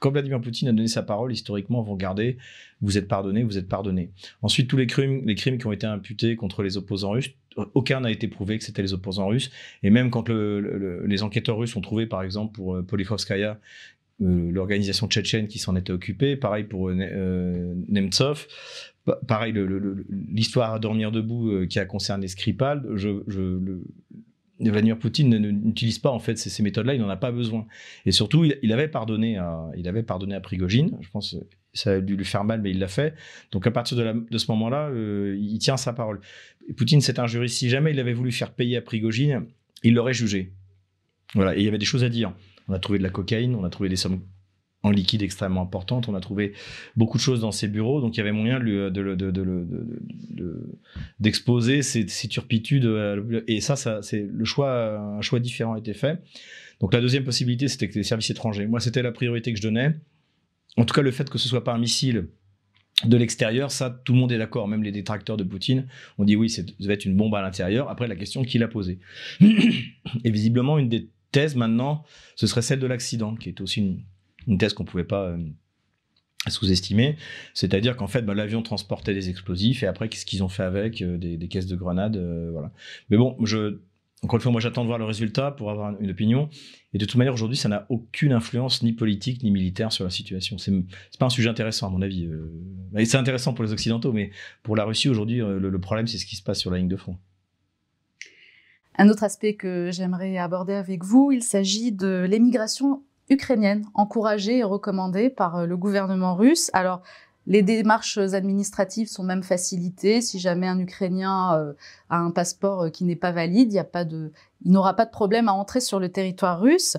[0.00, 2.37] Quand, Vladimir Poutine a donné sa parole, historiquement, vous regardez,
[2.80, 4.11] vous êtes pardonné, vous êtes pardonné.
[4.42, 7.30] Ensuite, tous les crimes, les crimes qui ont été imputés contre les opposants russes,
[7.75, 9.50] aucun n'a été prouvé que c'était les opposants russes.
[9.82, 12.87] Et même quand les enquêteurs russes ont trouvé, par exemple, pour euh,
[14.21, 18.46] euh, l'organisation tchétchène qui s'en était occupée, pareil pour Nemtsov,
[19.26, 19.54] pareil
[20.28, 23.58] l'histoire à dormir debout qui a concerné Skripal, je, je,
[24.70, 27.66] Vladimir Poutine n'utilise pas en fait ces, méthodes-là, il n'en a pas besoin.
[28.06, 30.96] Et surtout, il, avait pardonné à, il avait pardonné à Prigogine.
[31.00, 31.36] Je pense
[31.74, 33.14] ça a dû lui faire mal, mais il l'a fait.
[33.50, 36.20] Donc à partir de, ce moment-là, euh, il tient sa parole.
[36.76, 37.56] Poutine c'est un juriste.
[37.56, 39.46] Si jamais il avait voulu faire payer à Prigogine,
[39.82, 40.52] il l'aurait jugé.
[41.34, 42.34] Voilà, et il y avait des choses à dire.
[42.68, 44.20] On a trouvé de la cocaïne, on a trouvé des sommes
[44.83, 46.55] en liquide extrêmement importantes, on a trouvé
[46.97, 48.61] beaucoup de choses dans ses bureaux, donc il y avait moyen
[51.21, 52.90] d'exposer de, ces, ces, turpitudes.
[53.47, 56.21] Et ça, c'est le choix, un choix différent a été fait.
[56.81, 58.66] Donc la deuxième possibilité, c'était que les services étrangers.
[58.66, 59.95] Moi, c'était la priorité que je donnais
[60.77, 62.29] en tout cas, le fait que ce soit pas un missile
[63.05, 65.87] de l'extérieur, ça, tout le monde est d'accord, même les détracteurs de Poutine
[66.18, 67.88] ont dit oui, ça devait être une bombe à l'intérieur.
[67.88, 69.01] Après, la question qui l'a posée.
[69.40, 72.05] Et visiblement, une des thèses maintenant,
[72.37, 74.03] ce serait celle de l'accident, qui est aussi une,
[74.59, 75.38] thèse qu'on ne pouvait pas euh,
[76.48, 77.16] sous-estimer.
[77.55, 81.02] C'est-à-dire qu'en fait, bah, l'avion transportait des explosifs et après, qu'est-ce qu'ils ont fait avec
[81.02, 82.72] euh, des, caisses de grenades euh, voilà.
[83.11, 83.78] Mais bon, je,
[84.22, 86.48] encore une fois, moi j'attends de voir le résultat pour avoir une opinion.
[86.94, 90.11] Et de toute manière, aujourd'hui, ça n'a aucune influence ni politique ni militaire sur la
[90.11, 90.59] situation.
[90.59, 90.72] C'est
[91.18, 92.26] pas un sujet intéressant à mon avis.
[92.26, 92.50] Euh.
[93.05, 94.31] c'est intéressant pour les Occidentaux, mais
[94.62, 96.96] pour la Russie aujourd'hui, le, problème c'est ce qui se passe sur la ligne de
[96.96, 97.16] front.
[98.98, 104.64] Un autre aspect que j'aimerais aborder avec vous, il s'agit de l'émigration ukrainienne, encouragée et
[104.64, 106.70] recommandée par euh, le gouvernement russe.
[106.72, 107.02] Alors,
[107.46, 110.20] les démarches administratives sont même facilitées.
[110.20, 111.72] Si jamais un Ukrainien euh,
[112.08, 115.80] a un passeport euh, qui n'est pas valide, il, n'aura pas de problème à entrer
[115.80, 116.96] sur le territoire russe.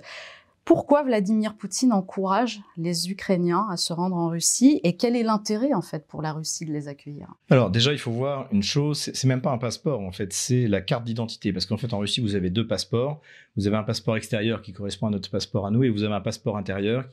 [0.65, 5.73] Pourquoi Vladimir Poutine encourage les Ukrainiens à se rendre en Russie et quel est l'intérêt
[5.73, 7.27] en fait pour la Russie de les accueillir?
[7.49, 10.67] Alors déjà, il faut voir une chose, c'est même pas un passeport en fait, c'est
[10.69, 13.19] la carte d'identité parce qu'en fait en Russie vous avez deux passeports,
[13.57, 16.13] vous avez un passeport extérieur qui correspond à notre passeport à nous et vous avez
[16.13, 17.03] un passeport intérieur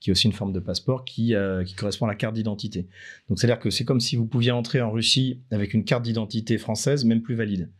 [0.00, 2.88] qui est aussi une forme de passeport qui, euh, correspond à la carte d'identité.
[3.28, 5.84] Donc c'est à dire que c'est comme si vous pouviez entrer en Russie avec une
[5.84, 7.70] carte d'identité française même plus valide.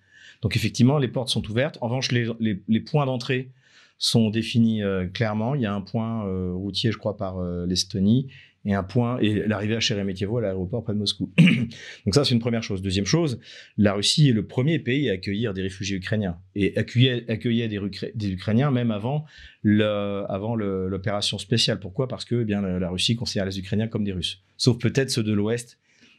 [0.43, 1.79] Donc effectivement, les portes sont ouvertes.
[1.81, 3.51] En revanche, les points d'entrée
[3.99, 5.55] sont définis euh, clairement.
[5.55, 8.29] Il y a un point euh, routier, je crois, par euh, l'Estonie
[8.69, 11.33] et un point et l'arrivée à Sheremetyevo à l'aéroport près de Moscou.
[11.39, 12.83] Donc ça c'est une première chose.
[12.83, 13.39] Deuxième chose,
[13.79, 18.29] la Russie est le premier pays à accueillir des réfugiés ukrainiens et accueillir, accueillir des,
[18.29, 19.25] Ukrainiens même avant
[19.65, 21.79] avant l'opération spéciale.
[21.79, 22.09] Pourquoi?
[22.09, 25.23] Parce que eh bien la, Russie considère les Ukrainiens comme des Russes, sauf peut-être ceux
[25.23, 25.79] de l'Ouest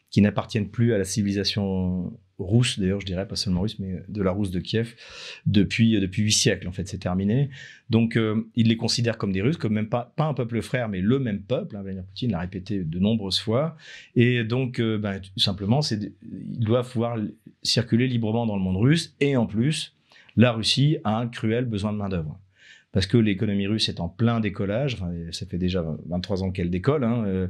[0.10, 4.22] qui n'appartiennent plus à la civilisation rousse, d'ailleurs, je dirais, pas seulement russe, mais de
[4.22, 4.96] la rousse de Kiev
[5.46, 7.50] depuis, depuis huit siècles, en fait, c'est terminé.
[7.90, 8.18] Donc,
[8.56, 11.20] il les considère comme des Russes, comme même pas, pas un peuple frère, mais le
[11.20, 11.76] même peuple.
[11.76, 13.76] Hein, Vladimir Poutine l'a répété de nombreuses fois.
[14.16, 17.18] Et donc, ben, tout simplement, ils doivent pouvoir
[17.64, 19.16] circuler librement dans le monde russe.
[19.20, 19.96] Et en plus,
[20.36, 22.38] la Russie a un cruel besoin de main-d'œuvre
[22.92, 24.98] parce que l'économie russe est en plein décollage.
[25.32, 27.48] ça fait déjà 23 ans qu'elle décolle, hein, euh,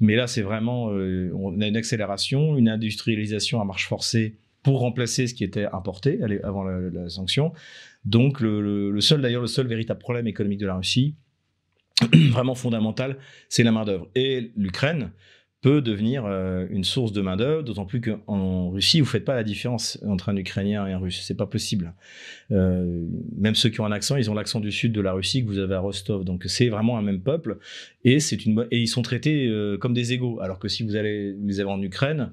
[0.00, 4.80] mais là, c'est vraiment, euh, on a une accélération, une industrialisation à marche forcée pour
[4.80, 7.52] remplacer ce qui était importé avant la, sanction.
[8.04, 11.14] Donc, le, seul, d'ailleurs, le seul véritable problème économique de la Russie,
[12.30, 13.16] vraiment fondamental,
[13.48, 14.08] c'est la main d'œuvre.
[14.14, 15.12] Et l'Ukraine,
[15.60, 19.34] peut devenir euh, une source de main-d'œuvre, d'autant plus qu'en Russie, vous ne faites pas
[19.34, 21.22] la différence entre un Ukrainien et un Russe.
[21.22, 21.92] C'est pas possible.
[22.50, 23.04] Euh,
[23.36, 25.48] même ceux qui ont un accent, ils ont l'accent du sud de la Russie que
[25.48, 26.24] vous avez à Rostov.
[26.24, 27.58] Donc c'est vraiment un même peuple
[28.04, 30.40] et, une, et ils sont traités euh, comme des égaux.
[30.40, 32.32] Alors que si vous allez les avez en Ukraine,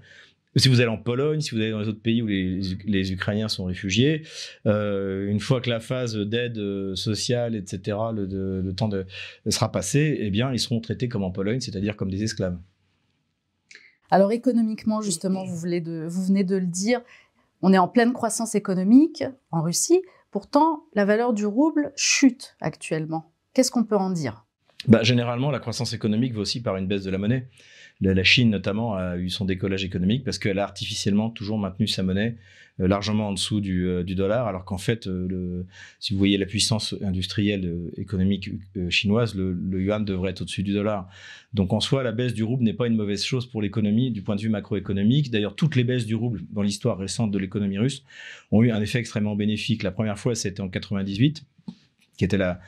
[0.55, 3.11] si vous allez en Pologne, si vous allez dans les autres pays où les, les
[3.11, 4.23] Ukrainiens sont réfugiés,
[4.65, 9.05] une fois que la phase d'aide sociale, etc., le, le temps de,
[9.49, 12.57] sera passé, eh bien, ils seront traités comme en Pologne, c'est-à-dire comme des esclaves.
[14.09, 17.01] Alors économiquement, justement, vous, venez de le dire,
[17.61, 20.01] on est en pleine croissance économique en Russie.
[20.31, 23.31] Pourtant, la valeur du rouble chute actuellement.
[23.53, 24.45] Qu'est-ce qu'on peut en dire?
[24.87, 27.47] Bah, Généralement, la croissance économique va aussi par une baisse de la monnaie.
[28.01, 32.03] La, Chine, notamment, a eu son décollage économique parce qu'elle a artificiellement toujours maintenu sa
[32.03, 32.35] monnaie
[32.79, 35.63] euh, largement en dessous du, euh, dollar, alors qu'en fait, euh,
[35.99, 38.51] si vous voyez la puissance industrielle économique
[38.89, 41.09] chinoise, le, yuan devrait être au-dessus du dollar.
[41.53, 44.21] Donc en soi, la baisse du rouble n'est pas une mauvaise chose pour l'économie du
[44.21, 45.31] point de vue macroéconomique.
[45.31, 48.03] D'ailleurs, toutes les baisses du rouble dans l'histoire récente de l'économie russe
[48.51, 49.81] ont eu un effet extrêmement bénéfique.
[49.81, 51.43] La première fois, c'était en 98,
[52.17, 52.59] qui était la,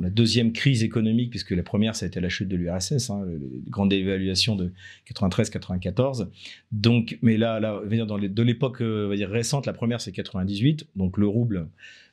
[0.00, 3.26] la deuxième crise économique, puisque la première, ça a été la chute de l'URSS, hein,
[3.68, 4.72] grande dévaluation de
[5.12, 6.28] 93-94.
[6.72, 10.88] Donc, mais là, de l'époque euh, récente, la première, c'est 98.
[10.96, 11.68] Donc, le rouble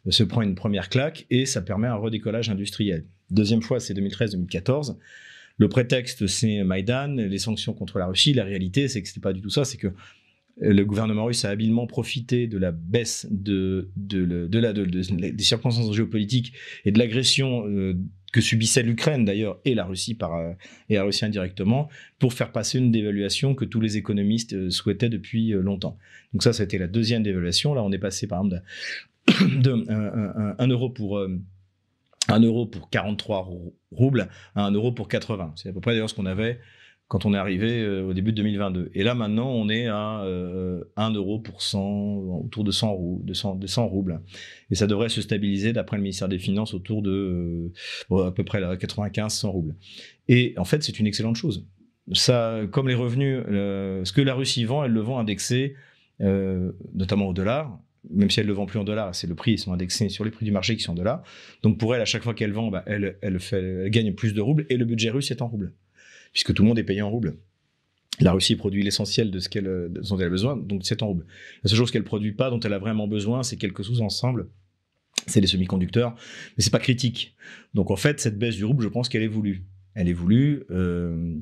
[0.08, 3.06] euh, se prend une première claque et ça permet un redécollage industriel.
[3.32, 4.98] Deuxième fois, c'est 2013-2014.
[5.58, 8.34] Le prétexte, c'est Maïdan, les sanctions contre la Russie.
[8.34, 9.66] La réalité, c'est que ce n'était pas du tout ça.
[9.66, 9.94] C'est que
[10.58, 13.86] le gouvernement russe a habilement profité de la baisse des
[15.40, 16.54] circonstances géopolitiques
[16.86, 17.98] et de l'agression euh,
[18.32, 20.54] que subissait l'Ukraine d'ailleurs et la Russie par euh,
[20.90, 21.90] et la Russie indirectement
[22.20, 25.98] pour faire passer une dévaluation que tous les économistes euh, souhaitaient depuis longtemps.
[26.34, 27.74] Donc ça, c'était la deuxième dévaluation.
[27.74, 28.62] Là, on est passé par exemple
[29.60, 31.20] de, 1 euro pour
[32.28, 33.50] 1 euro pour 43
[33.92, 35.54] roubles à 1 euro pour 80.
[35.56, 36.60] C'est à peu près d'ailleurs ce qu'on avait
[37.08, 38.90] quand on est arrivé euh, au début de 2022.
[38.94, 41.80] Et là, maintenant, on est à 1 euh, euro pour 100,
[42.46, 44.22] autour de 100, roubles.
[44.72, 47.72] Et ça devrait se stabiliser, d'après le ministère des Finances, autour de
[48.12, 49.76] euh, à peu près 95-100 roubles.
[50.28, 51.68] Et en fait, c'est une excellente chose.
[52.14, 55.76] Ça, comme les revenus, ce que la Russie vend, elle le vend indexé,
[56.20, 59.54] notamment au dollar même si elle ne le vend plus en dollars, c'est le prix,
[59.54, 61.24] ils sont indexés sur les prix du marché qui sont en dollars.
[61.62, 63.16] Donc pour elle, à chaque fois qu'elle vend, bah, elle,
[63.90, 65.74] gagne plus de roubles et le budget russe est en roubles
[66.34, 67.38] puisque tout le monde est payé en roubles.
[68.20, 71.26] La Russie produit l'essentiel de ce qu'elle dont elle a besoin, donc c'est en roubles.
[71.64, 74.50] La seule chose qu'elle produit pas, dont elle a vraiment besoin, c'est quelques sous-ensembles.
[75.26, 76.16] C'est les semi-conducteurs,
[76.58, 77.36] mais c'est pas critique.
[77.74, 79.64] Donc en fait, cette baisse du rouble, je pense qu'elle est voulue.
[79.96, 80.64] Elle est voulue.
[80.70, 81.38] Euh,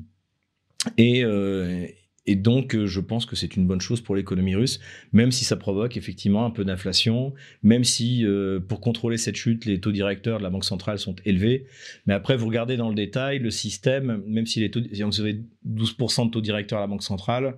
[0.96, 1.86] et, euh,
[2.24, 4.78] et donc, euh, je pense que c'est une bonne chose pour l'économie russe,
[5.12, 9.64] même si ça provoque effectivement un peu d'inflation, même si euh, pour contrôler cette chute,
[9.64, 11.66] les taux directeurs de la Banque centrale sont élevés.
[12.06, 15.20] Mais après, vous regardez dans le détail, le système, même si les taux, si vous
[15.20, 17.56] avez 12% de taux directeurs à la Banque centrale,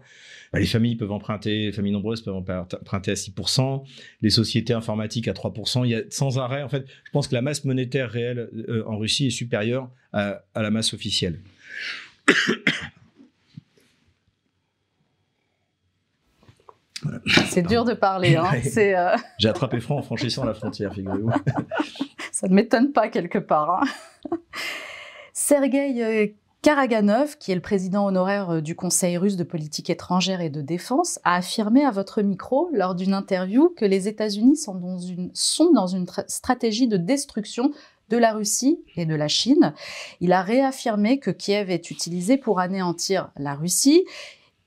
[0.50, 3.84] bah, les familles peuvent emprunter, les familles nombreuses peuvent emprunter à 6%,
[4.22, 5.84] les sociétés informatiques à 3%.
[5.84, 8.82] Il y a sans arrêt, en fait, je pense que la masse monétaire réelle euh,
[8.86, 11.40] en Russie est supérieure à, à la masse officielle.
[17.46, 18.36] C'est dur de parler.
[18.36, 18.46] Hein.
[18.76, 21.30] Euh, J'ai attrapé franc en franchissant la frontière, figurez-vous.
[22.32, 23.82] Ça ne m'étonne pas quelque part.
[23.82, 24.38] Hein.
[25.32, 26.26] Sergei euh,
[26.62, 30.62] Karaganov, qui est le président honoraire euh, du Conseil russe de politique étrangère et de
[30.62, 35.30] défense, a affirmé à votre micro lors d'une interview que les États-Unis sont dans une,
[35.34, 37.70] sont dans une stratégie de destruction
[38.08, 39.74] de la Russie et de la Chine.
[40.20, 44.04] Il a réaffirmé que Kiev est utilisé pour anéantir la Russie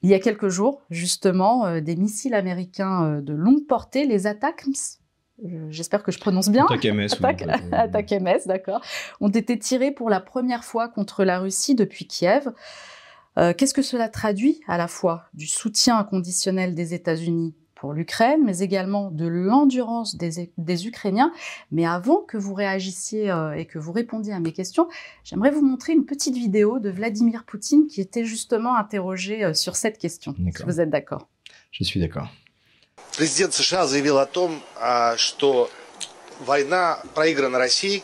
[0.01, 4.27] il y a quelques jours, justement, euh, des missiles américains euh, de longue portée, les
[4.27, 4.99] ATACMS,
[5.69, 6.65] j'espère que je prononce bien.
[6.65, 7.07] Attaque MS.
[7.71, 8.81] Attaque, MS, d'accord.
[9.21, 12.51] Ont été tirés pour la première fois contre la Russie depuis Kiev.
[13.37, 18.41] Euh, qu'est-ce que cela traduit à la fois du soutien inconditionnel des États-Unis pour l'Ukraine,
[18.43, 21.31] mais également de l'endurance des, des, Ukrainiens.
[21.71, 24.87] Mais avant que vous réagissiez euh, et que vous répondiez à mes questions,
[25.23, 29.75] j'aimerais vous montrer une petite vidéo de Vladimir Poutine qui était justement interrogé euh, sur
[29.75, 30.35] cette question.
[30.35, 31.27] Si vous êtes d'accord.
[31.71, 32.27] Je suis d'accord.
[32.97, 34.59] Le président США заявил о том,
[35.17, 35.69] что
[36.39, 38.03] война проиграна Россией.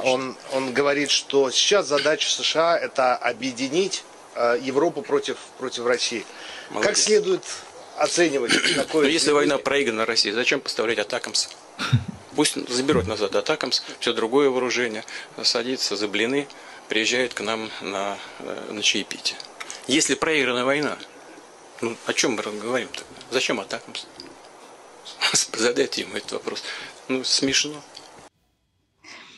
[0.00, 6.26] Он, он говорит, что сейчас задача США– это объединить э, Европу против, против России.
[6.70, 6.86] Молодец.
[6.86, 7.42] Как следует
[7.98, 9.02] оценивать такое...
[9.02, 11.48] Но если война проиграна России, зачем поставлять атакамс?
[12.34, 15.04] Пусть заберут назад атакамс, все другое вооружение,
[15.42, 16.48] садится за блины,
[16.88, 18.18] приезжает к нам на,
[18.70, 19.38] на чаепитие.
[19.86, 20.98] Если проиграна война,
[21.80, 23.04] ну о чем мы говорим тогда?
[23.30, 24.06] Зачем атакамс?
[25.52, 26.62] Задайте ему этот вопрос.
[27.08, 27.82] Ну, смешно.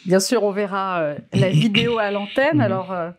[0.04, 2.60] Bien sûr, on verra euh, la vidéo à l'antenne.
[2.60, 3.10] Alors, euh,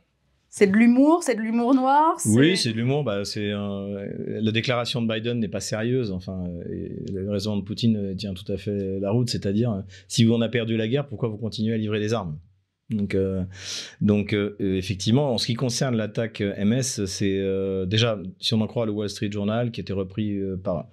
[0.58, 2.18] c'est de l'humour, c'est de l'humour noir.
[2.26, 3.04] Oui, c'est de l'humour.
[3.04, 6.12] Bah, c'est la déclaration de Biden n'est pas sérieuse.
[6.12, 10.42] Enfin, le raison de Poutine tient tout à fait la route, c'est-à-dire si vous en
[10.42, 12.40] a perdu la guerre, pourquoi vous continuez à livrer des armes?
[12.90, 13.44] Donc, euh,
[14.02, 18.68] donc euh, effectivement, en ce qui concerne l'attaque MS, c'est euh, déjà, si on en
[18.68, 20.88] croit le Wall Street Journal, qui était repris par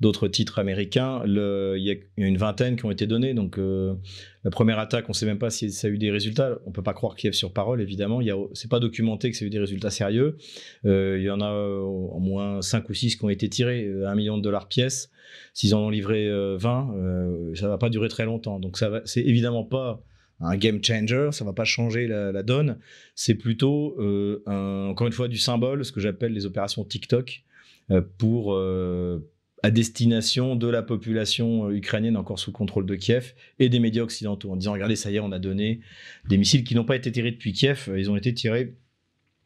[0.00, 3.34] d'autres titres américains, il y, a une vingtaine qui ont été donnés.
[3.34, 6.58] Donc, la première attaque, on ne sait même pas si ça a eu des résultats.
[6.64, 8.20] On ne peut pas croire Kiev sur parole, évidemment.
[8.20, 10.38] Ce n'est pas documenté que ça a eu des résultats sérieux.
[10.84, 14.14] il y en a au moins 5 ou 6 qui ont été tirés, à 1
[14.14, 15.10] million de dollars pièce.
[15.52, 18.58] S'ils en ont livré 20, ça ne va pas durer très longtemps.
[18.58, 20.02] Donc, c'est évidemment pas
[20.40, 22.78] un game changer, ça va pas changer la, donne.
[23.14, 27.44] C'est plutôt, euh, encore une fois, du symbole, ce que j'appelle les opérations TikTok,
[27.90, 29.20] euh, pour euh,
[29.62, 34.50] à destination de la population ukrainienne encore sous contrôle de Kiev et des médias occidentaux,
[34.50, 35.80] en disant regardez, ça y est, on a donné
[36.28, 38.74] des missiles qui n'ont pas été tirés depuis Kiev, ils ont été tirés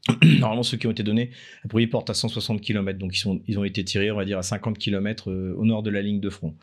[0.38, 1.30] Normalement, ceux qui ont été donnés,
[1.64, 2.98] a priori, portent à 160 km.
[2.98, 5.82] Donc, ils, ils ont été tirés, on va dire, à 50 km euh, au nord
[5.82, 6.54] de la ligne de front.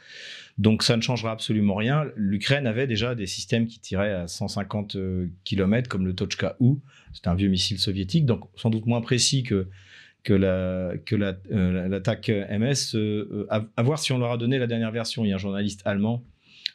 [0.59, 2.05] Donc, ça ne changera absolument rien.
[2.15, 6.75] L'Ukraine avait déjà des systèmes qui tiraient à 150 euh, km, comme le Tochka-U.
[7.13, 9.67] C'est un vieux missile soviétique, donc sans doute moins précis que,
[10.23, 12.97] que la que euh, l'attaque MS.
[13.49, 15.25] à, voir si on leur a donné la dernière version.
[15.25, 16.23] Il y a un journaliste allemand,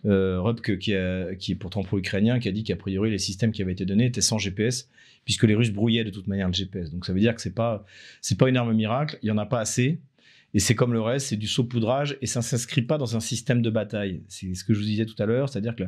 [0.05, 0.95] Rupke, qui,
[1.39, 4.07] qui est pourtant pro-ukrainien, qui a dit qu'a priori les systèmes qui avaient été donnés
[4.07, 4.89] étaient sans GPS
[5.27, 6.91] puisque les Russes brouillaient de toute manière le GPS.
[6.91, 7.85] Donc ça veut dire que c'est pas
[8.23, 10.01] c'est pas une arme miracle, il y en a pas assez.
[10.55, 13.21] Et c'est comme le reste, c'est du saupoudrage et ça ne s'inscrit pas dans un
[13.21, 14.23] système de bataille.
[14.29, 15.83] C'est ce que je vous disais tout à l'heure, c'est-à-dire que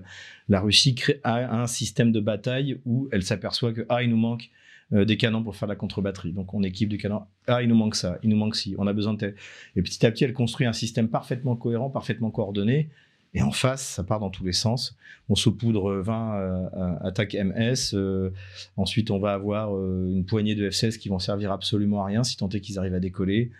[0.48, 4.50] la, Russie a un système de bataille où elle s'aperçoit que ah il nous manque
[4.92, 6.32] euh, des canons pour faire la contre-batterie.
[6.32, 7.22] Donc on équipe du canon.
[7.46, 9.34] Ah il nous manque ça, il nous manque ci, on a besoin de tel.
[9.76, 12.88] Et petit à petit elle construit un système parfaitement cohérent, parfaitement coordonné
[13.34, 14.96] et en face, ça part dans tous les sens.
[15.28, 17.92] On saupoudre 20 euh, attaques MS.
[17.92, 18.30] Euh,
[18.76, 22.24] ensuite, on va avoir euh, une poignée de F-16 qui vont servir absolument à rien,
[22.24, 23.50] si tant est qu'ils arrivent à décoller.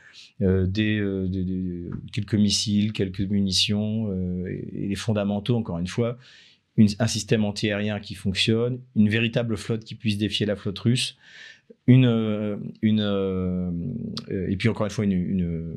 [0.41, 1.05] Des,
[2.13, 4.11] quelques missiles, quelques munitions.
[4.47, 6.17] Et, les fondamentaux, encore une fois,
[6.79, 11.17] un système antiaérien qui fonctionne, une véritable flotte qui puisse défier la flotte russe.
[11.87, 15.77] Une, une, et puis, encore une fois, une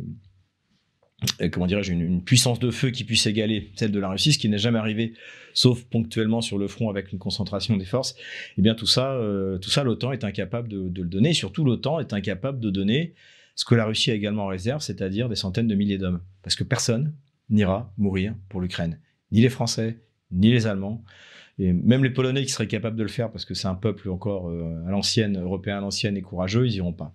[1.51, 4.49] comment dirais-je, une, puissance de feu qui puisse égaler celle de la Russie, ce qui
[4.49, 5.13] n'est jamais arrivé,
[5.53, 8.15] sauf ponctuellement sur le front avec une concentration des forces.
[8.57, 11.33] Eh bien, tout ça, euh, tout ça, l'OTAN est incapable de, le donner.
[11.33, 13.13] surtout, l'OTAN est incapable de donner
[13.55, 16.21] ce que la Russie a également en réserve, c'est-à-dire des centaines de milliers d'hommes.
[16.41, 17.13] Parce que personne
[17.49, 18.99] n'ira mourir pour l'Ukraine.
[19.31, 19.99] Ni les Français,
[20.31, 21.03] ni les Allemands.
[21.61, 24.09] Et même les Polonais qui seraient capables de le faire, parce que c'est un peuple
[24.09, 27.13] encore euh, à l'ancienne, européen à l'ancienne et courageux, ils iront pas.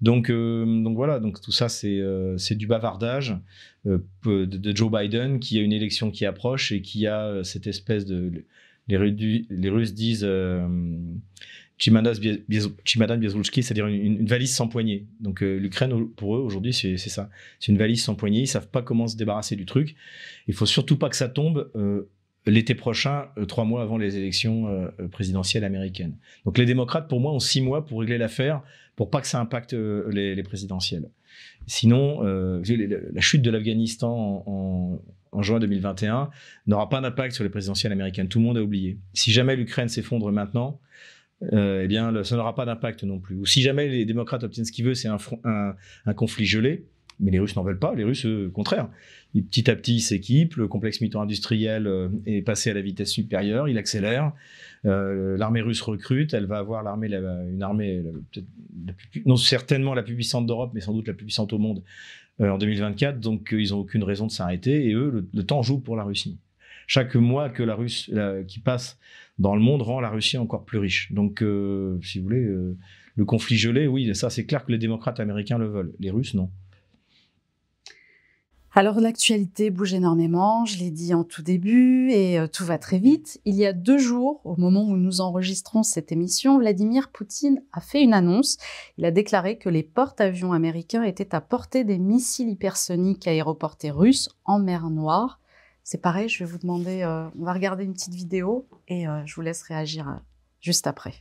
[0.00, 3.36] Donc, euh, donc voilà, donc tout ça, c'est euh, du bavardage
[3.84, 8.44] de, Joe Biden qui a une élection qui approche et qui a cette espèce de.
[8.88, 10.26] Les, les Russes disent
[11.78, 12.12] Chimadan
[13.18, 15.06] Biazulski, c'est-à-dire une, valise sans poignée.
[15.20, 17.30] Donc l'Ukraine, pour eux, aujourd'hui, c'est ça.
[17.60, 18.40] C'est une valise sans poignée.
[18.40, 19.94] Ils savent pas comment se débarrasser du truc.
[20.48, 21.70] Il faut surtout pas que ça tombe
[22.46, 26.16] l'été prochain, trois mois avant les élections présidentielles américaines.
[26.44, 28.62] Donc les démocrates, pour moi, ont six mois pour régler l'affaire
[29.00, 31.08] pour pas que ça impacte euh, les, présidentielles.
[31.66, 32.62] Sinon, euh,
[33.14, 34.44] la chute de l'Afghanistan
[35.32, 36.28] en, juin 2021
[36.66, 38.28] n'aura pas d'impact sur les présidentielles américaines.
[38.28, 38.98] Tout le monde a oublié.
[39.14, 40.80] Si jamais l'Ukraine s'effondre maintenant,
[41.54, 43.36] euh, eh bien, ça n'aura pas d'impact non plus.
[43.36, 46.84] Ou si jamais les démocrates obtiennent ce qu'ils veulent, c'est un, conflit gelé,
[47.20, 47.94] mais les Russes n'en veulent pas.
[47.94, 48.88] Les Russes, au contraire,
[49.34, 50.56] petit à petit, ils s'équipent.
[50.56, 53.68] Le complexe militaro-industriel est passé à la vitesse supérieure.
[53.68, 54.32] Il accélère.
[54.86, 58.02] Euh, l'armée russe recrute, elle va avoir une armée,
[59.26, 61.82] non certainement la plus puissante d'Europe, mais sans doute la plus puissante au monde
[62.40, 63.20] euh, en 2024.
[63.20, 66.04] Donc euh, ils n'ont aucune raison de s'arrêter et eux, le, temps joue pour la
[66.04, 66.38] Russie.
[66.86, 68.10] Chaque mois que la Russe
[68.48, 68.98] qui passe
[69.38, 71.12] dans le monde rend la Russie encore plus riche.
[71.12, 71.38] Donc,
[72.02, 72.48] si vous voulez,
[73.14, 75.92] le conflit gelé, oui, ça c'est clair que les démocrates américains le veulent.
[76.00, 76.50] Les Russes, non.
[78.72, 83.00] Alors l'actualité bouge énormément, je l'ai dit en tout début, et euh, tout va très
[83.00, 83.40] vite.
[83.44, 87.80] Il y a deux jours, au moment où nous enregistrons cette émission, Vladimir Poutine a
[87.80, 88.58] fait une annonce.
[88.96, 94.28] Il a déclaré que les porte-avions américains étaient à portée des missiles hypersoniques aéroportés russes
[94.44, 95.40] en mer Noire.
[95.82, 99.26] C'est pareil, je vais vous demander, euh, on va regarder une petite vidéo et euh,
[99.26, 100.20] je vous laisse réagir
[100.60, 101.14] juste après.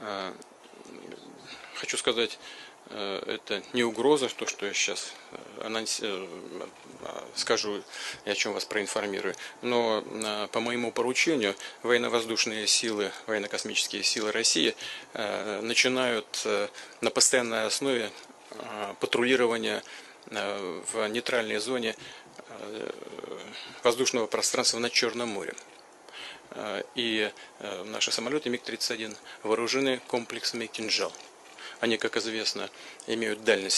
[1.82, 2.38] хочу сказать,
[2.90, 6.04] э, это не угроза, то, что я сейчас э, анонси...
[6.04, 6.26] Э,
[7.34, 7.82] скажу,
[8.24, 9.34] и о чем вас проинформирую.
[9.62, 10.04] Но
[10.52, 14.76] по моему поручению военно-воздушные силы, военно-космические силы России
[15.14, 16.46] начинают
[17.00, 18.12] на постоянной основе
[19.00, 19.82] патрулирование
[20.26, 21.96] в нейтральной зоне
[23.82, 25.56] воздушного пространства над Черным морем.
[26.94, 27.32] И
[27.86, 31.12] наши самолеты МиГ-31 вооружены комплексами «Кинжал».
[31.82, 32.70] Они, как известно,
[33.08, 33.68] имеют э,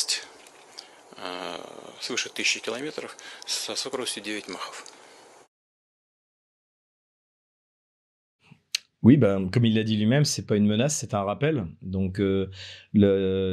[9.02, 11.64] Oui, ben, comme il l'a dit lui-même, c'est pas une menace, c'est un rappel.
[11.80, 12.50] Donc, euh,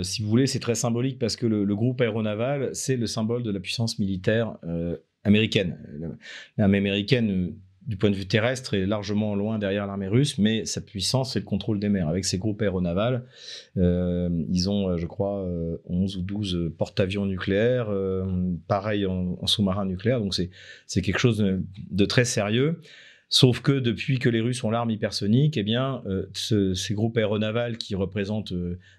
[0.04, 3.52] si vous voulez, c'est très symbolique parce que le, groupe aéronaval, c'est le symbole de
[3.52, 5.78] la puissance militaire euh, américaine.
[6.58, 7.56] Américaine euh,
[7.88, 11.40] du point de vue terrestre, est largement loin derrière l'armée russe, mais sa puissance, c'est
[11.40, 12.08] le contrôle des mers.
[12.08, 13.26] Avec ses groupes aéronavals,
[13.78, 15.44] euh, ils ont, euh, je crois,
[15.86, 17.90] 11 euh, ou 12 porte-avions nucléaires,
[18.68, 21.44] pareil en, sous-marin nucléaire, donc c'est quelque chose
[21.90, 22.80] de, très sérieux.
[23.30, 27.96] Sauf que depuis que les Russes ont l'arme hypersonique, eh bien, ces groupes aéronavals qui
[27.96, 28.54] représentent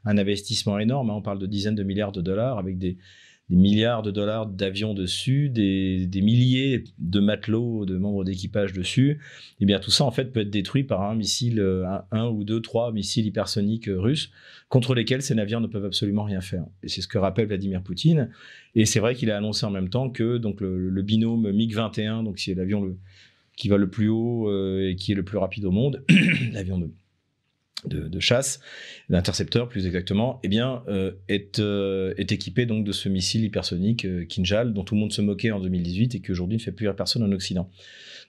[0.04, 2.96] un investissement énorme, hein, on parle de dizaines de milliards de dollars avec des,
[3.52, 9.18] des milliards de dollars d'avions dessus, des, milliers de matelots, de membres d'équipage dessus, et
[9.60, 12.44] eh bien tout ça en fait peut être détruit par un missile, euh, un, ou
[12.44, 14.30] deux, trois missiles hypersoniques euh, russes
[14.70, 16.64] contre lesquels ces navires ne peuvent absolument rien faire.
[16.82, 18.30] Et c'est ce que rappelle Vladimir Poutine.
[18.74, 22.38] Et c'est vrai qu'il a annoncé en même temps que donc le, binôme MiG-21, donc
[22.38, 22.96] c'est l'avion
[23.58, 26.02] qui va le plus haut euh, et qui est le plus rapide au monde,
[26.52, 26.88] l'avion de
[27.86, 28.60] de, chasse,
[29.08, 34.04] d'intercepteur plus exactement, eh bien, euh, est, euh, est équipé donc de ce missile hypersonique
[34.04, 36.72] euh, Kinjal dont tout le monde se moquait en 2018 et qui aujourd'hui ne fait
[36.72, 37.70] plus rire personne en Occident.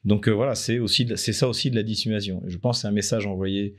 [0.06, 2.44] Donc voilà, c'est aussi c'est ça aussi de la dissuasion.
[2.46, 3.76] Et je pense c'est un message envoyé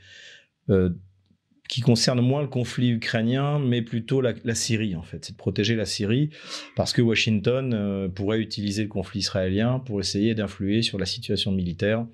[1.69, 5.37] qui concerne moins le conflit ukrainien, mais plutôt la, la Syrie en fait, c'est de
[5.37, 6.31] protéger la Syrie
[6.77, 12.07] parce que Washington pourrait utiliser le conflit israélien pour essayer d'influer sur la situation militaire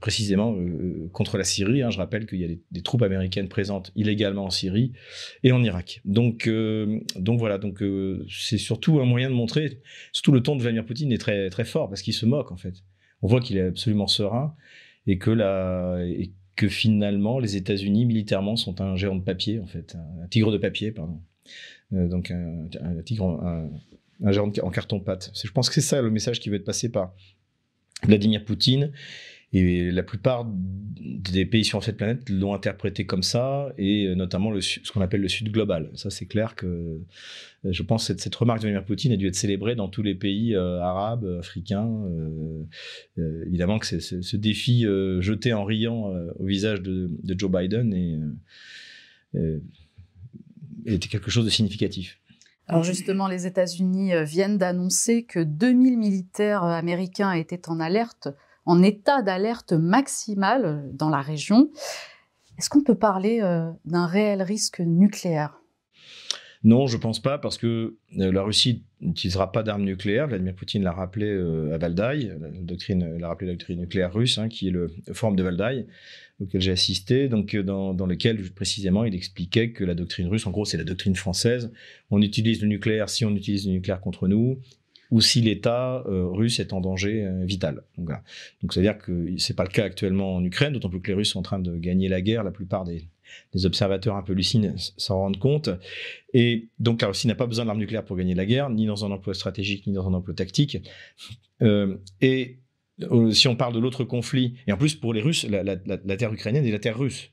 [0.00, 1.82] précisément euh, euh, contre la Syrie.
[1.82, 1.90] Hein.
[1.90, 4.92] Je rappelle qu'il y a des, troupes américaines présentes illégalement en Syrie
[5.42, 6.02] et en Irak.
[6.04, 7.82] Donc, euh, donc voilà, donc
[8.28, 9.80] c'est surtout un moyen de montrer.
[10.12, 12.56] Surtout le ton de Vladimir Poutine est très très fort parce qu'il se moque en
[12.56, 12.74] fait.
[13.22, 14.54] On voit qu'il est absolument serein
[15.06, 19.66] et que la et que finalement les États-Unis militairement sont un géant de papier en
[19.66, 21.22] fait, un, tigre de papier pardon.
[21.90, 22.68] donc un,
[23.04, 23.40] tigre,
[24.22, 25.32] un géant en carton pâte.
[25.34, 27.14] Je pense que c'est ça le message qui veut être passé par
[28.04, 28.92] Vladimir Poutine.
[29.52, 30.46] Et la plupart
[31.00, 35.22] des pays sur cette planète l'ont interprété comme ça, et euh, notamment ce qu'on appelle
[35.22, 35.90] le Sud global.
[35.94, 37.00] Ça, c'est clair que euh,
[37.64, 40.14] je pense que cette, remarque de Vladimir Poutine a dû être célébrée dans tous les
[40.14, 41.90] pays euh, arabes, africains.
[43.16, 44.82] évidemment que c'est ce défi
[45.18, 48.36] jeté en riant au visage de, Joe Biden
[50.86, 52.20] était quelque chose de significatif.
[52.70, 58.28] Alors justement, les États-Unis euh, viennent d'annoncer que 2000 militaires euh, américains étaient en alerte,
[58.64, 61.70] en état d'alerte maximale euh, dans la région.
[62.58, 63.40] Est-ce qu'on peut parler
[63.86, 65.59] d'un réel risque nucléaire?
[66.62, 70.28] Non, je pense pas, parce que la Russie n'utilisera pas d'armes nucléaires.
[70.28, 71.30] Vladimir Poutine l'a rappelé
[71.72, 75.42] à Valdaï, la doctrine, rappelé la doctrine nucléaire russe, hein, qui est le forme de
[75.42, 75.86] Valdaï
[76.40, 80.46] auquel j'ai assisté, donc euh, dans, dans, lequel précisément il expliquait que la doctrine russe,
[80.46, 81.72] en gros, c'est la doctrine française.
[82.10, 84.58] On utilise le nucléaire si on utilise le nucléaire contre nous,
[85.10, 87.82] ou si l'État euh, russe est en danger euh, vital.
[87.98, 88.10] Donc,
[88.62, 91.30] donc c'est-à-dire que c'est pas le cas actuellement en Ukraine, d'autant plus que les Russes
[91.30, 92.44] sont en train de gagner la guerre.
[92.44, 93.04] La plupart des,
[93.64, 95.70] observateurs un peu lucides s'en rendent compte.
[96.34, 99.04] Et donc la Russie n'a pas besoin d'armes nucléaires pour gagner la guerre, ni dans
[99.04, 100.78] un emploi stratégique, ni dans un emploi tactique.
[101.62, 102.58] Euh, et
[103.32, 106.66] si on parle de l'autre conflit, et en plus pour les Russes, la, terre ukrainienne
[106.66, 107.30] est la terre russe.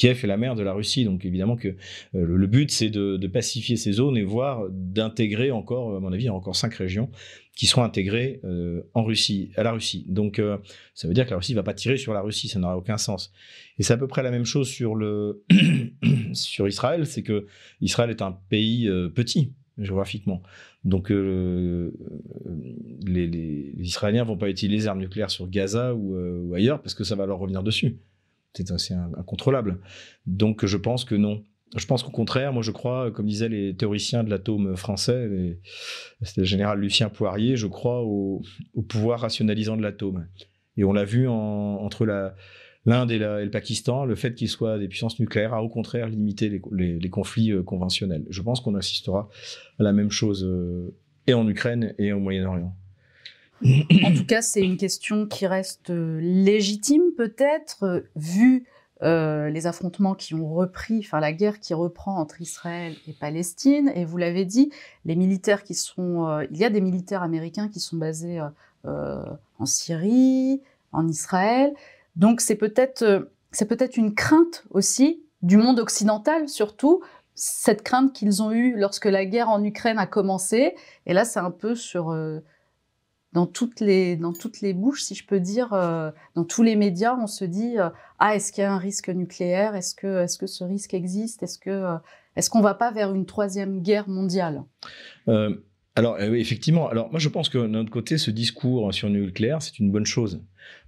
[0.00, 1.74] Kiev est la mer de la Russie, donc évidemment que euh,
[2.14, 6.56] le, but c'est de, pacifier ces zones et voire d'intégrer encore, à mon avis, encore
[6.56, 7.10] cinq régions
[7.54, 10.06] qui seront intégrées euh, en Russie, à la Russie.
[10.08, 10.40] Donc
[10.94, 12.78] ça veut dire que la Russie ne va pas tirer sur la Russie, ça n'aura
[12.78, 13.30] aucun sens.
[13.78, 15.44] Et c'est à peu près la même chose sur le
[16.32, 17.46] sur Israël, c'est que
[17.82, 20.42] Israël est un pays petit géographiquement.
[20.84, 21.92] Donc euh,
[23.04, 26.94] les, les, Israéliens vont pas utiliser les armes nucléaires sur Gaza euh, ou, ailleurs parce
[26.94, 27.98] que ça va leur revenir dessus.
[28.54, 29.80] C'est assez incontrôlable.
[30.26, 31.44] Donc je pense que non.
[31.76, 35.56] Je pense qu'au contraire, moi je crois, comme disaient les théoriciens de l'atome français,
[36.22, 38.42] c'était le général Lucien Poirier, je crois au,
[38.88, 40.26] pouvoir rationalisant de l'atome.
[40.76, 42.06] Et on l'a vu entre
[42.86, 46.60] l'Inde et, le Pakistan, le fait qu'ils soient des puissances nucléaires a au contraire limité
[46.72, 48.24] les, conflits euh, conventionnels.
[48.30, 49.28] Je pense qu'on assistera
[49.78, 50.92] à la même chose euh,
[51.28, 52.74] et en Ukraine et au Moyen-Orient.
[53.62, 58.66] En tout cas, c'est une question qui reste légitime peut-être, vu
[59.02, 63.90] euh, les affrontements qui ont repris, enfin la guerre qui reprend entre Israël et Palestine.
[63.94, 64.70] Et vous l'avez dit,
[65.06, 68.40] les militaires qui sont, euh, il y a des militaires américains qui sont basés
[68.84, 69.22] euh,
[69.58, 70.60] en Syrie,
[70.92, 71.72] en Israël.
[72.16, 77.00] Donc c'est peut-être, c'est peut-être une crainte aussi du monde occidental surtout,
[77.34, 80.74] cette crainte qu'ils ont eue lorsque la guerre en Ukraine a commencé.
[81.06, 82.14] Et là, c'est un peu sur
[83.32, 86.76] dans toutes les dans toutes les bouches, si je peux dire, euh, dans tous les
[86.76, 89.74] médias, on se dit euh, ah est-ce qu'il y a un risque nucléaire?
[89.76, 91.42] Est-ce que est-ce que ce risque existe?
[91.42, 91.96] Est-ce que euh,
[92.36, 94.64] est-ce qu'on va pas vers une troisième guerre mondiale?
[95.96, 96.88] Alors oui, effectivement.
[96.88, 99.90] Alors moi je pense que de notre côté, ce discours sur le nucléaire, c'est une
[99.90, 100.40] bonne chose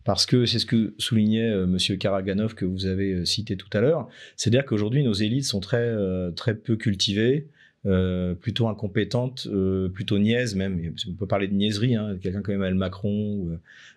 [0.05, 4.09] parce que c'est ce que soulignait Monsieur Karaganov que vous avez cité tout à l'heure.
[4.37, 5.95] C'est-à-dire qu'aujourd'hui nos élites sont très
[6.35, 7.49] très peu cultivées.
[7.85, 10.95] Euh, plutôt incompétente, euh, plutôt niaise même.
[11.09, 11.97] On peut parler de niaiserie.
[11.97, 12.17] Hein.
[12.23, 13.57] Quelqu'un comme Emmanuel Macron ou euh,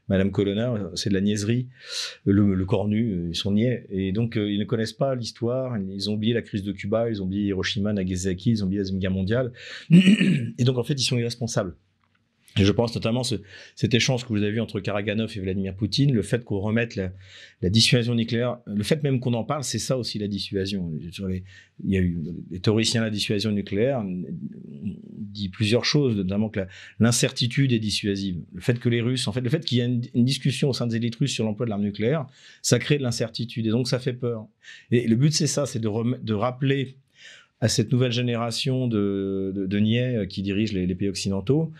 [0.09, 1.67] Madame Colonna, c'est de la niaiserie.
[2.25, 3.85] Le, cornu, ils sont niais.
[3.91, 5.77] Et donc, ils ne connaissent pas l'histoire.
[5.77, 8.79] Ils ont oublié la crise de Cuba, ils ont oublié Hiroshima, Nagasaki, ils ont oublié
[8.79, 9.51] la Deuxième Guerre mondiale.
[9.91, 11.75] Et donc, en fait, ils sont irresponsables.
[12.57, 13.35] Et je pense notamment ce,
[13.75, 16.95] cet échange que vous avez vu entre Karaganov et Vladimir Poutine, le fait qu'on remette
[16.95, 17.11] la,
[17.61, 20.93] la, dissuasion nucléaire, le fait même qu'on en parle, c'est ça aussi la dissuasion.
[20.97, 21.43] il
[21.83, 22.17] y a eu
[22.51, 24.03] les théoriciens de la dissuasion nucléaire
[25.35, 26.61] dit plusieurs choses, notamment que
[26.99, 28.41] l'incertitude est dissuasive.
[28.53, 30.73] Le fait que les Russes, en fait, le fait qu'il y ait une, discussion au
[30.73, 32.25] sein des élites russes sur l'emploi de l'arme nucléaire,
[32.61, 34.47] ça crée de l'incertitude et donc ça fait peur.
[34.91, 35.89] Et le but c'est ça, c'est de,
[36.23, 36.97] de rappeler
[37.61, 41.71] à cette nouvelle génération de, de, de niais euh, qui dirigent les, les pays occidentaux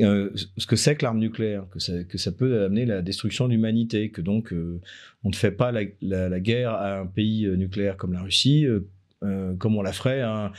[0.00, 3.46] euh, ce que c'est que l'arme nucléaire, que ça, que ça, peut amener la destruction
[3.46, 4.80] de l'humanité, que donc euh,
[5.22, 9.54] on ne fait pas la, la, guerre à un pays nucléaire comme la Russie, euh,
[9.58, 10.50] comme on la ferait, hein,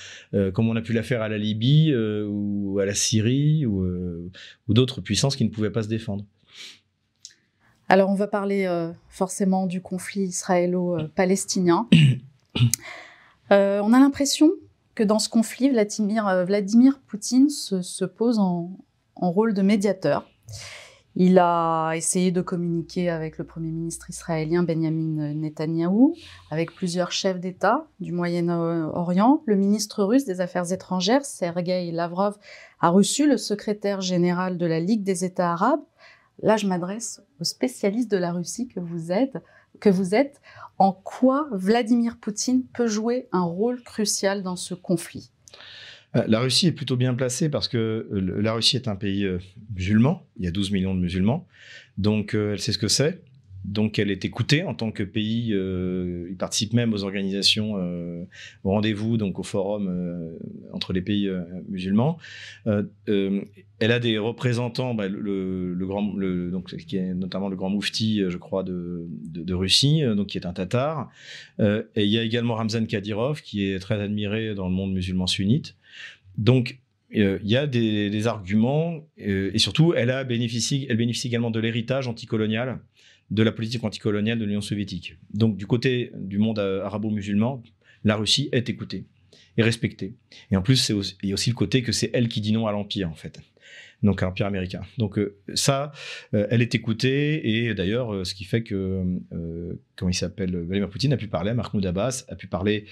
[0.53, 3.84] comme on a pu la faire à la Libye ou à la Syrie ou,
[4.67, 6.24] ou d'autres puissances qui ne pouvaient pas se défendre.
[7.89, 8.65] Alors on va parler
[9.09, 11.89] forcément du conflit israélo-palestinien.
[13.49, 14.51] on a l'impression
[14.96, 18.78] que dans ce conflit, Vladimir, Vladimir Poutine se, se pose en,
[19.16, 20.28] en rôle de médiateur.
[21.16, 26.16] Il a essayé de communiquer avec le Premier ministre israélien Benjamin Netanyahou,
[26.50, 29.44] avec plusieurs chefs d'État du Moyen-Orient.
[29.46, 32.38] Le ministre russe des Affaires étrangères, Sergei Lavrov,
[32.80, 35.84] a reçu le secrétaire général de la Ligue des États arabes.
[36.41, 39.38] Là, je m'adresse aux spécialistes de la Russie que vous êtes.
[39.80, 40.41] Que vous êtes.
[40.80, 45.32] En quoi Vladimir Poutine peut jouer un rôle crucial dans ce conflit
[46.15, 49.26] euh, la Russie est plutôt bien placée parce que euh, la Russie est un pays
[49.26, 49.39] euh,
[49.76, 50.26] musulman.
[50.38, 51.47] Il y a 12 millions de musulmans.
[51.97, 53.24] Donc, elle sait ce que c'est.
[53.66, 55.49] Donc, elle est écoutée en tant que pays.
[55.49, 57.76] il participe même aux organisations,
[58.64, 60.36] au rendez-vous, donc au forum
[60.72, 61.30] entre les pays
[61.70, 62.18] musulmans.
[62.66, 68.38] elle a des représentants, bah, le, grand, donc qui est notamment le grand moufti, je
[68.38, 71.09] crois, de, Russie, donc qui est un tatar.
[71.59, 75.28] et il y a également Ramzan Kadyrov, qui est très admiré dans le monde musulman
[75.28, 75.76] sunnite.
[76.38, 76.80] Donc,
[77.16, 80.88] euh, il y a des, arguments euh, et surtout, elle, a elle bénéficie
[81.28, 82.80] également de l'héritage anticolonial
[83.34, 85.17] de la politique anticoloniale de l'Union soviétique.
[85.34, 87.63] Donc, du côté du monde euh, arabo-musulman,
[88.03, 89.05] la Russie est écoutée
[89.57, 90.13] et respectée.
[90.51, 90.89] Et en plus,
[91.23, 93.15] il y a aussi le côté que c'est elle qui dit non à l'Empire, en
[93.15, 93.41] fait
[94.04, 94.82] donc un empire américain.
[94.97, 95.91] Donc euh, ça,
[96.34, 99.04] euh, elle est écoutée et d'ailleurs, euh, ce qui fait que,
[99.95, 102.86] comment il s'appelle, Vladimir Poutine a pu parler à Mahmoud Abbas, a pu parler,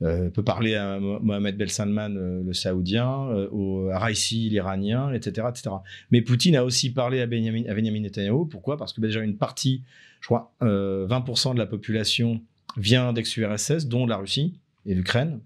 [0.00, 3.08] peut parler à Mohamed Ben Salman, le Saoudien,
[3.52, 5.76] au, Raisi, l'Iranien, etc., etc.
[6.10, 8.48] Mais Poutine a aussi parlé à Benjamin, à Benjamin Netanyahu.
[8.48, 8.76] Pourquoi?
[8.76, 9.82] Parce que déjà une partie,
[10.20, 12.40] je crois, 20% de la population
[12.76, 15.40] vient d'ex-URSS, dont la Russie et l'Ukraine.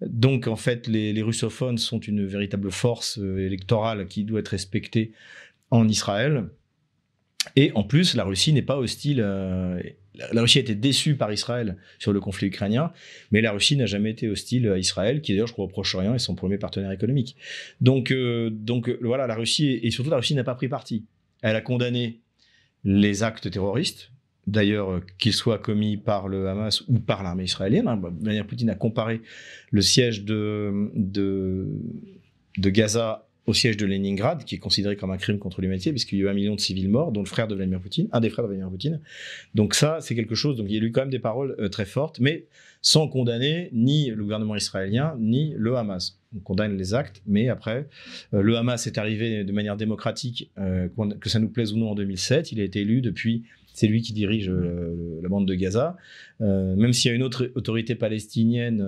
[0.00, 5.12] Donc, en fait, les, russophones sont une véritable force euh, électorale qui doit être respectée
[5.70, 6.48] en Israël.
[7.56, 9.20] Et en plus, la Russie n'est pas hostile.
[9.20, 9.80] Euh,
[10.32, 12.92] la Russie a été déçue par Israël sur le conflit ukrainien,
[13.30, 16.14] mais la Russie n'a jamais été hostile à Israël, qui d'ailleurs, je crois, au Proche-Orient
[16.14, 17.36] est son premier partenaire économique.
[17.80, 21.06] Donc, euh, donc voilà, la Russie, et surtout la Russie n'a pas pris parti.
[21.42, 22.20] Elle a condamné
[22.84, 24.10] les actes terroristes,
[24.46, 27.88] d'ailleurs euh, qu'il soit commis par le Hamas ou par l'armée israélienne.
[27.88, 28.00] Hein.
[28.20, 29.20] Vladimir Poutine a comparé
[29.70, 31.66] le siège de, de,
[32.58, 36.22] Gaza au siège de Leningrad, qui est considéré comme un crime contre l'humanité, puisqu'il y
[36.22, 38.30] a eu un million de civils morts, dont le frère de Vladimir Poutine, un des
[38.30, 39.00] frères de Vladimir Poutine.
[39.54, 40.56] Donc ça, c'est quelque chose.
[40.56, 42.46] Donc il y a eu quand même des paroles euh, très fortes, mais
[42.82, 46.19] sans condamner ni le gouvernement israélien ni le Hamas.
[46.36, 47.88] On condamne les actes, mais après,
[48.34, 50.88] euh, le Hamas est arrivé de manière démocratique, euh,
[51.20, 52.52] que ça nous plaise ou non, en 2007.
[52.52, 55.96] Il a été élu depuis c'est lui qui dirige la bande de Gaza.
[56.40, 58.82] même s'il y a une autre autorité palestinienne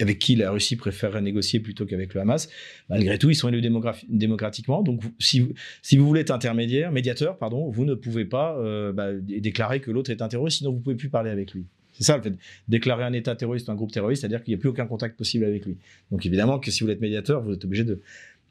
[0.00, 2.48] avec qui la Russie préférerait négocier plutôt qu'avec le Hamas,
[2.88, 3.62] malgré tout, ils sont élus
[4.08, 4.82] démocratiquement.
[4.82, 9.80] Donc, si, vous, voulez être intermédiaire, médiateur, pardon, vous ne pouvez pas euh, bah, déclarer
[9.80, 11.66] que l'autre est un terroriste, sinon vous ne pouvez plus parler avec lui.
[11.98, 12.32] C'est ça le fait.
[12.68, 15.18] Déclarer un État terroriste ou un groupe terroriste, c'est-à-dire qu'il n'y a plus aucun contact
[15.18, 15.76] possible avec lui.
[16.12, 18.00] Donc, évidemment que si vous êtes médiateur, vous êtes obligé de,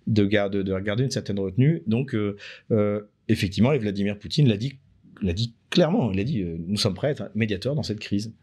[0.07, 1.81] de, garder, de regarder une certaine retenue.
[1.87, 2.35] Donc, euh,
[2.71, 4.77] euh, effectivement, et Vladimir Poutine l'a dit
[5.21, 6.11] l'a dit clairement.
[6.11, 8.33] Il a dit euh, nous sommes prêts à être médiateurs dans cette crise.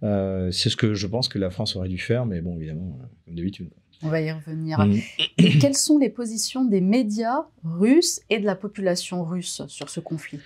[0.00, 3.34] C'est ce que je pense que la France aurait dû faire, mais bon, évidemment, comme
[3.34, 3.68] d'habitude.
[4.02, 4.78] On va y revenir.
[4.78, 4.98] Mm.
[5.60, 10.40] quelles sont les positions des médias russes et de la population russe sur ce conflit?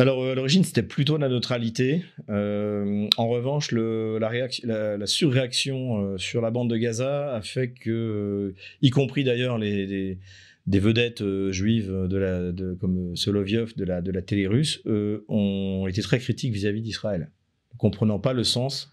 [0.00, 2.02] Alors, à l'origine, c'était plutôt la neutralité.
[2.28, 9.24] en revanche, la, la, surréaction sur la bande de Gaza a fait que, y compris
[9.24, 10.18] d'ailleurs les,
[10.66, 15.86] des vedettes euh, juives de la, comme Solovyov de la, la télé russe euh, ont
[15.88, 17.30] été très critiques vis-à-vis d'Israël,
[17.78, 18.92] comprenant pas le sens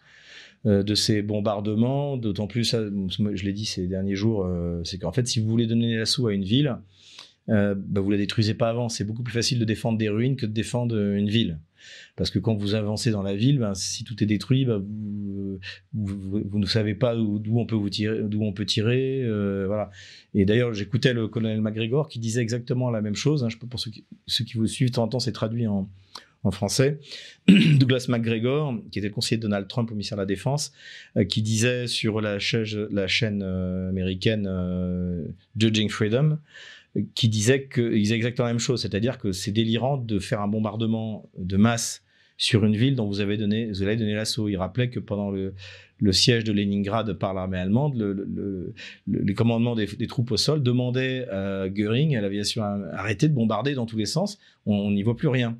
[0.66, 4.49] euh, de ces bombardements, d'autant plus, je l'ai dit ces derniers jours,
[4.84, 6.78] c'est qu'en fait, si vous voulez donner l'assaut à une ville,
[7.48, 8.89] bah, vous la détruisez pas avant.
[8.89, 11.60] C'est beaucoup plus facile de défendre des ruines que de défendre une ville.
[12.16, 14.84] Parce que quand vous avancez dans la ville, ben, si tout est détruit, ben,
[15.93, 19.86] vous, ne savez pas d'où on peut tirer, euh.
[20.34, 23.43] Et d'ailleurs, j'écoutais le colonel McGregor qui disait exactement la même chose.
[23.43, 23.50] Hein.
[23.50, 25.89] je peux pour ceux qui, vous suivent, de temps en temps, c'est traduit en,
[26.50, 27.02] français.
[27.50, 30.72] Douglas McGregor, qui était le conseiller de Donald Trump au ministère de la Défense,
[31.18, 35.28] euh, qui disait sur la, chaîne, euh, américaine
[35.58, 36.38] Judging Freedom
[37.16, 40.48] qui disait qu'ils disait exactement la même chose, c'est-à-dire que c'est délirant de faire un
[40.48, 42.04] bombardement de masse
[42.38, 44.48] sur une ville dont vous avez donné, donné l'assaut.
[44.48, 45.54] Il rappelait que pendant le,
[46.12, 48.74] siège de Leningrad par l'armée allemande, le,
[49.08, 52.64] les commandements des, troupes au sol demandaient à Goering, à l'aviation,
[52.94, 54.40] arrêter de bombarder dans tous les sens.
[54.66, 55.58] On n'y voit plus rien.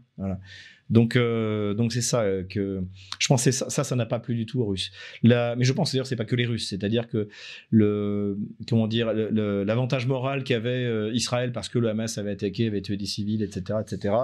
[0.89, 2.82] Donc, euh, donc c'est ça euh, que
[3.19, 4.91] je pensais ça, ça, n'a pas plu du tout aux Russes.
[5.23, 7.28] mais je pense d'ailleurs c'est pas que les Russes, c'est-à-dire que
[7.71, 8.38] le
[8.69, 12.95] comment dire l'avantage moral qu'avait euh, Israël parce que le Hamas avait attaqué, avait tué
[12.95, 14.15] des civils, etc., etc.,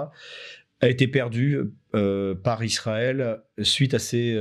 [0.80, 1.58] a été perdu
[1.92, 4.36] par Israël suite à ces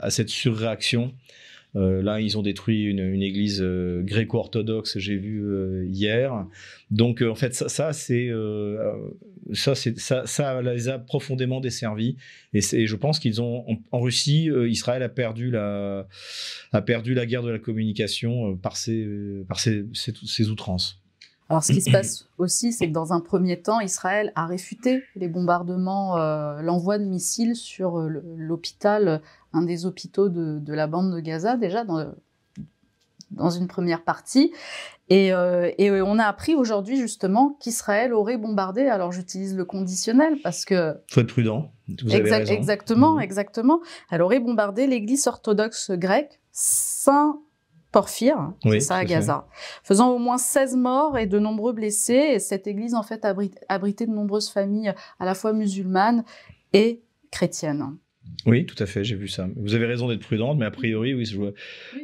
[0.00, 1.14] à cette surréaction
[1.76, 6.46] euh, là, ils ont détruit une, église euh, gréco-orthodoxe, j'ai vu euh, hier.
[6.90, 8.22] Donc, en fait, ça, ça
[10.62, 12.16] les a profondément desservis.
[12.54, 16.06] Et, je pense qu'ils ont en, Russie, Israël a perdu la
[16.72, 19.06] guerre de la communication par ses,
[19.94, 21.02] ses outrances.
[21.48, 25.02] Alors, ce qui se passe aussi, c'est que dans un premier temps, Israël a réfuté
[25.16, 26.16] les bombardements,
[26.60, 29.22] l'envoi de missiles sur l'hôpital
[29.52, 32.12] un des hôpitaux de, la bande de Gaza, déjà dans,
[33.30, 34.52] dans une première partie.
[35.08, 35.70] Et, euh,
[36.04, 38.86] on a appris aujourd'hui justement qu'Israël aurait bombardé.
[38.86, 40.96] Alors j'utilise le conditionnel parce que.
[41.10, 41.72] Faut être prudent.
[41.88, 42.52] Vous avez raison.
[42.52, 43.22] Exactement, mhm.
[43.22, 43.80] exactement.
[44.10, 47.40] Elle aurait bombardé l'église orthodoxe grecque Saint
[47.90, 49.46] Porphyre, c'est ça à Gaza,
[49.82, 52.32] faisant au moins 16 morts et de nombreux blessés.
[52.34, 53.26] Et cette église en fait
[53.68, 56.24] abritait de nombreuses familles à la fois musulmanes
[56.74, 57.96] et chrétiennes.
[58.46, 59.48] Oui, tout à fait, j'ai vu ça.
[59.56, 61.52] Vous avez raison d'être prudente, mais a priori, oui, je vois,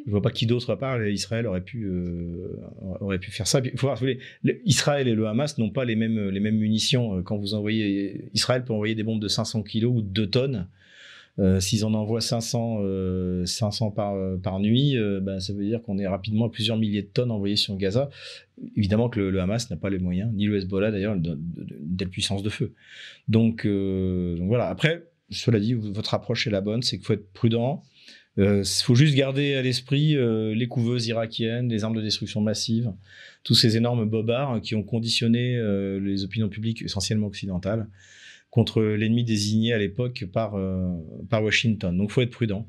[0.07, 2.57] vois pas qui d'autre à part Israël aurait pu, euh,
[3.01, 3.61] aurait pu faire ça.
[3.63, 4.01] Il faut voir,
[4.65, 7.23] Israël et le Hamas n'ont pas les mêmes, les mêmes munitions.
[7.23, 10.69] Quand vous envoyez, Israël peut envoyer des bombes de 500 kilos ou de 2 tonnes.
[11.39, 12.81] Euh, S'ils en envoient 500,
[13.45, 16.77] 500 euh, par, par nuit, euh, ben, ça veut dire qu'on est rapidement à plusieurs
[16.77, 18.09] milliers de tonnes envoyées sur Gaza.
[18.77, 22.51] Évidemment que le, Hamas n'a pas les moyens, ni le Hezbollah d'ailleurs, d'une puissance de
[22.51, 22.73] feu.
[23.29, 24.69] Donc, voilà.
[24.69, 27.83] Après, cela dit, votre approche est la bonne, c'est qu'il faut être prudent.
[28.37, 32.41] Il euh, faut juste garder à l'esprit euh, les couveuses irakiennes, les armes de destruction
[32.41, 32.93] massive,
[33.45, 37.87] tous ces énormes bobards qui ont conditionné euh, les opinions publiques essentiellement occidentales
[38.55, 40.57] contre l'ennemi désigné à l'époque par,
[41.29, 41.97] par Washington.
[41.97, 42.69] Donc il faut être prudent.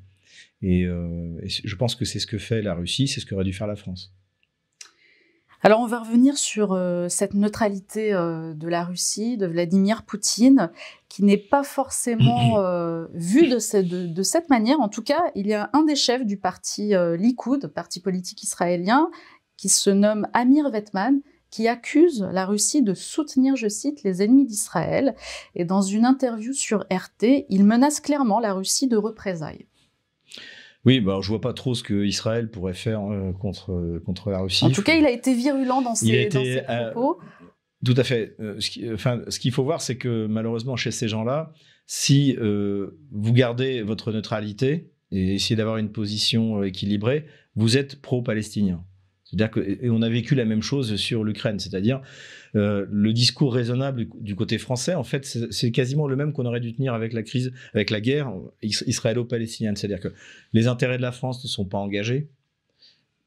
[0.62, 3.54] Et, et je pense que c'est ce que fait la Russie, c'est ce qu'aurait dû
[3.54, 4.16] faire la France.
[5.66, 10.70] Alors on va revenir sur euh, cette neutralité euh, de la Russie, de Vladimir Poutine,
[11.10, 14.80] qui n'est pas forcément euh, vue de, cette manière.
[14.80, 19.10] En tout cas, il y a un des chefs du parti Likoud, parti politique israélien,
[19.58, 21.22] qui se nomme Amir Vetman,
[21.56, 25.16] qui accuse la Russie de soutenir, je cite, les ennemis d'Israël.
[25.56, 29.66] Et dans une interview sur RT, il menace clairement la Russie de représailles.
[30.84, 33.02] Oui, bah, je vois pas trop ce que Israël pourrait faire
[33.40, 34.66] contre, contre la Russie.
[34.66, 37.20] En tout cas, il a été virulent dans ses, dans ses propos.
[37.86, 38.36] Tout à fait.
[38.60, 41.54] ce enfin, ce qu'il faut voir, c'est que malheureusement, chez ces gens-là,
[41.88, 47.26] si vous gardez votre neutralité et essayez d'avoir une position équilibrée,
[47.56, 48.84] vous êtes pro-palestinien.
[49.26, 52.02] C'est-à-dire que, et on a vécu la même chose sur l'Ukraine, c'est-à-dire
[52.56, 56.60] euh, le discours raisonnable du côté français, en fait, c'est quasiment le même qu'on aurait
[56.60, 59.76] dû tenir avec la crise, avec la guerre israélo-palestinienne.
[59.76, 60.14] C'est-à-dire que
[60.54, 62.30] les intérêts de la France ne sont pas engagés.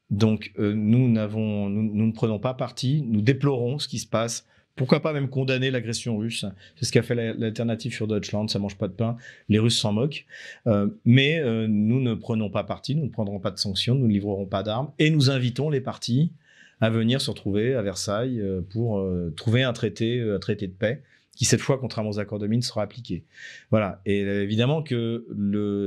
[0.09, 4.47] Donc, euh, nous, nous, nous ne prenons pas parti, nous déplorons ce qui se passe
[4.79, 6.45] pourquoi pas même condamner l'agression russe?
[6.77, 9.17] C'est ce qu'a fait l'alternative sur Deutschland, ça mange pas de pain,
[9.49, 10.25] les Russes s'en moquent.
[10.67, 14.07] Euh, mais euh, nous ne prenons pas parti, nous ne prendrons pas de sanctions, nous
[14.07, 16.31] ne livrerons pas d'armes et nous invitons les partis
[16.79, 19.05] à venir se retrouver à Versailles euh, pour
[19.35, 21.03] trouver un traité, un traité de paix
[21.39, 23.23] qui cette fois, contrairement aux accords de Mine, sera appliqué.
[23.71, 24.01] Voilà.
[24.05, 25.25] Et euh, évidemment que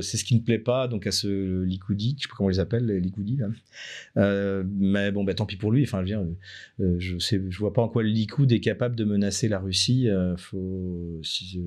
[0.01, 2.59] c'est ce qui ne plaît pas donc à ce Likoudi, je sais pas comment ils
[2.59, 3.49] appellent les Likoudi là.
[4.17, 5.83] Euh, mais bon, bah, tant pis pour lui.
[5.83, 6.27] Enfin, je viens,
[6.81, 9.59] euh, je sais, je vois pas en quoi le Likoud est capable de menacer la
[9.59, 10.09] Russie.
[10.39, 11.63] faut, si,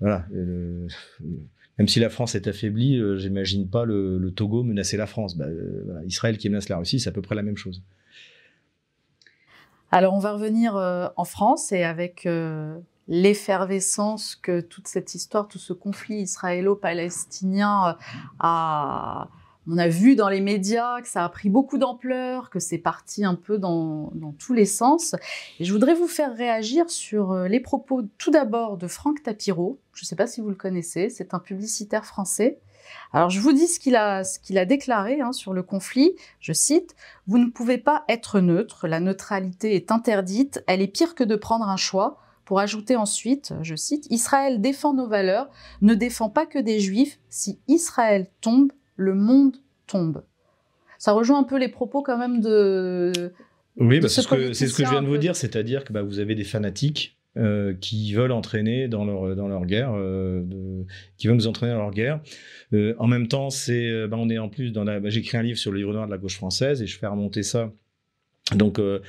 [0.00, 0.26] voilà.
[0.30, 5.34] même si la France est affaiblie, j'imagine pas le, Togo menacer la France.
[5.34, 5.46] Bah,
[6.04, 7.82] Israël qui menace la Russie, c'est à peu près la même chose.
[9.90, 12.28] Alors on va revenir en France et avec
[13.08, 17.92] l'effervescence que toute cette histoire, tout ce conflit israélo-palestinien euh,
[18.38, 19.28] a,
[19.66, 23.24] on a vu dans les médias que ça a pris beaucoup d'ampleur, que c'est parti
[23.24, 25.14] un peu dans, tous les sens.
[25.58, 29.78] Et je voudrais vous faire réagir sur euh, les propos tout d'abord de Franck Tapiro.
[29.92, 32.60] Je ne sais pas si vous le connaissez, c'est un publicitaire français.
[33.12, 34.22] Alors je vous dis ce qu'il a,
[34.64, 36.14] déclaré hein, sur le conflit.
[36.40, 36.94] Je cite
[37.26, 38.88] Vous ne pouvez pas être neutre.
[38.88, 40.62] La neutralité est interdite.
[40.66, 42.18] Elle est pire que de prendre un choix
[42.48, 45.50] pour ajouter ensuite, je cite, Israël défend nos valeurs,
[45.82, 47.18] ne défend pas que des juifs.
[47.28, 50.22] Si Israël tombe, le monde tombe.
[50.98, 53.12] Ça rejoint un peu les propos quand même de...
[53.76, 56.00] Oui, bah, c'est ce, que, ce que je viens de vous dire, c'est-à-dire que bah,
[56.00, 60.42] vous avez des fanatiques euh, qui veulent entraîner dans leur, dans leur guerre, euh,
[61.18, 62.22] qui veulent nous entraîner dans leur guerre.
[62.72, 65.42] Euh, en même temps, c'est, bah, on est en plus dans la, j'ai écrit un
[65.42, 67.70] livre sur le livre noir de la gauche française et je fais remonter ça
[68.54, 69.00] donc euh,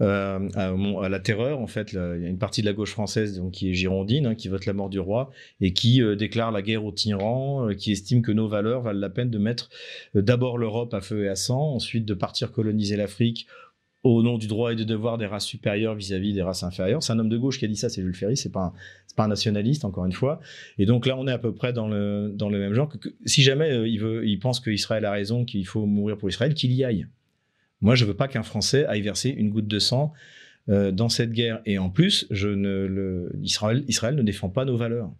[0.00, 3.38] euh, à, la terreur, en fait, il y a une partie de la gauche française
[3.38, 5.30] donc, qui est girondine, hein, qui vote la mort du roi
[5.60, 9.10] et qui euh, déclare la guerre aux tyrans, qui estime que nos valeurs valent la
[9.10, 9.70] peine de mettre
[10.14, 13.46] d'abord l'Europe à feu et à sang, ensuite de partir coloniser l'Afrique
[14.02, 17.02] au nom du droit et du devoir des races supérieures vis-à-vis des races inférieures.
[17.02, 18.72] C'est un homme de gauche qui a dit ça, c'est Jules Ferry, c'est pas un,
[19.16, 20.40] pas un nationaliste encore une fois.
[20.78, 22.88] Et donc là, on est à peu près dans le dans le même genre.
[22.88, 26.54] Que, si jamais il veut, il pense qu'Israël a raison, qu'il faut mourir pour Israël,
[26.54, 27.06] qu'il y aille.
[27.80, 30.12] Moi, je veux pas qu'un Français aille verser une goutte de sang
[30.68, 31.60] euh, dans cette guerre.
[31.64, 35.10] Et en plus, ne, Israël ne défend pas nos valeurs.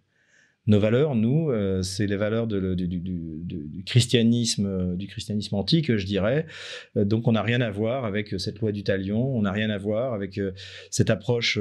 [0.67, 6.45] Nos valeurs, nous, euh, c'est les valeurs du, christianisme, euh, du christianisme antique, je dirais.
[6.95, 9.35] donc, on n'a rien à voir avec cette loi du talion.
[9.35, 10.39] On n'a rien à voir avec
[10.91, 11.59] cette approche,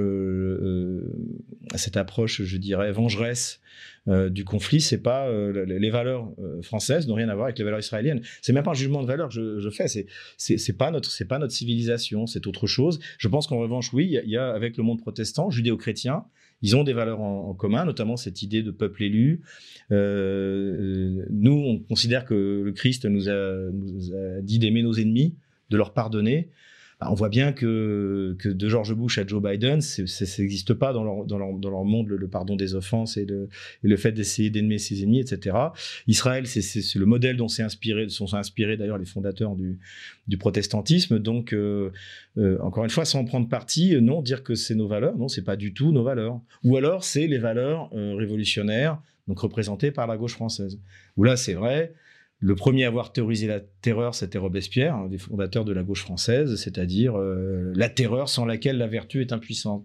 [1.75, 3.61] cette approche, je dirais, vengeresse
[4.09, 7.59] euh, du conflit, c'est pas euh, les valeurs euh, françaises n'ont rien à voir avec
[7.59, 8.23] les valeurs israéliennes.
[8.41, 9.87] C'est même pas un jugement de valeur que je, fais.
[9.87, 10.07] C'est
[10.39, 13.01] c'est pas notre c'est pas notre civilisation, c'est autre chose.
[13.19, 16.25] Je pense qu'en revanche, oui, il y, a avec le monde protestant, judéo-chrétien,
[16.63, 19.43] ils ont des valeurs en, commun, notamment cette idée de peuple élu.
[19.91, 25.35] nous, on considère que le Christ nous a, nous a dit d'aimer nos ennemis,
[25.71, 26.49] de leur pardonner.
[27.01, 30.93] Bah, on voit bien que, que de George Bush à Joe Biden, ça n'existe pas
[30.93, 33.49] dans leur, dans, leur, dans leur, monde, le, pardon des offenses et, le,
[33.85, 35.57] et le fait d'essayer d'aimer ses ennemis, etc.
[36.09, 39.79] Israël, c'est le modèle dont s'est inspiré, sont inspirés d'ailleurs les fondateurs du,
[40.27, 41.21] du protestantisme.
[41.21, 41.93] Donc, euh,
[42.37, 45.29] euh, encore une fois, sans prendre parti, euh, non, dire que c'est nos valeurs, non,
[45.29, 46.41] c'est pas du tout nos valeurs.
[46.65, 50.81] Ou alors, c'est les valeurs révolutionnaires, donc représentées par la gauche française.
[51.17, 51.93] Où là, c'est vrai,
[52.41, 56.03] le premier à avoir théorisé la terreur, c'était Robespierre, un des fondateurs de la gauche
[56.03, 59.85] française, c'est-à-dire euh, la terreur sans laquelle la vertu est impuissante.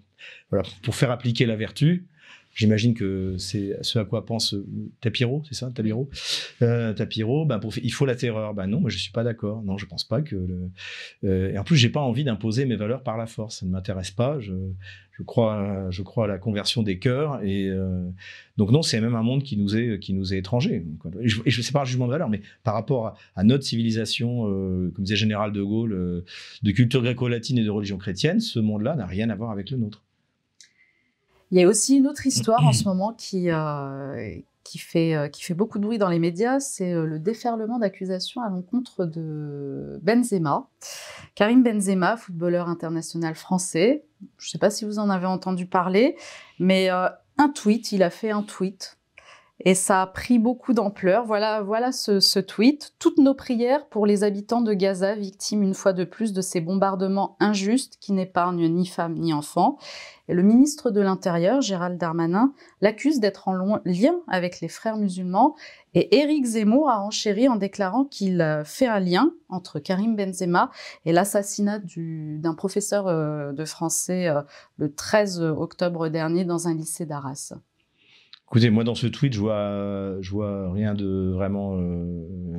[0.51, 2.08] Voilà, pour faire appliquer la vertu,
[2.54, 4.66] J'imagine que c'est ce à quoi pense euh,
[5.01, 6.10] Tapiro, c'est ça, Tapiro
[6.62, 8.54] euh, Tapiro, ben il faut la terreur.
[8.54, 9.64] Ben non, moi je suis pas d'accord.
[9.64, 10.36] Non, je pense pas que.
[11.24, 13.60] Euh, et en plus, j'ai pas envie d'imposer mes valeurs par la force.
[13.60, 14.39] Ça ne m'intéresse pas.
[14.39, 14.54] Je,
[15.26, 17.43] crois, je crois à la conversion des cœurs.
[17.43, 18.08] Et euh,
[18.58, 20.86] donc non, c'est même un monde qui nous est qui nous est étranger.
[21.22, 24.43] Et je, ne sais pas un jugement de valeur, mais par rapport à, notre civilisation,
[24.43, 26.24] comme disait Général de Gaulle,
[26.62, 29.78] de culture gréco-latine et de religion chrétienne, ce monde-là n'a rien à voir avec le
[29.78, 30.04] nôtre.
[31.54, 35.28] Il y a aussi une autre histoire en ce moment qui, euh, qui, fait, euh,
[35.28, 39.06] qui fait beaucoup de bruit dans les médias, c'est euh, le déferlement d'accusations à l'encontre
[39.06, 40.68] de Benzema.
[41.36, 44.04] Karim Benzema, footballeur international français,
[44.39, 46.16] je ne sais pas si vous en avez entendu parler,
[46.58, 48.97] mais un tweet, il a fait un tweet
[49.66, 51.26] et ça a pris beaucoup d'ampleur.
[51.26, 52.93] Voilà, voilà ce, tweet.
[52.99, 56.59] Toutes nos prières pour les habitants de Gaza, victimes une fois de plus de ces
[56.59, 59.78] bombardements injustes qui n'épargnent ni femmes ni enfants.
[60.28, 65.55] Et le ministre de l'Intérieur, Gérald Darmanin, l'accuse d'être en lien avec les frères musulmans.
[65.93, 70.72] Et Éric Zemmour a enchéri en déclarant qu'il fait un lien entre Karim Benzema
[71.05, 74.41] et l'assassinat d'un professeur euh, de français euh,
[74.78, 77.53] le 13 octobre dernier dans un lycée d'Arras.
[78.54, 81.76] Écoutez, moi dans ce tweet, je vois, je vois rien de vraiment.
[81.76, 82.06] Euh,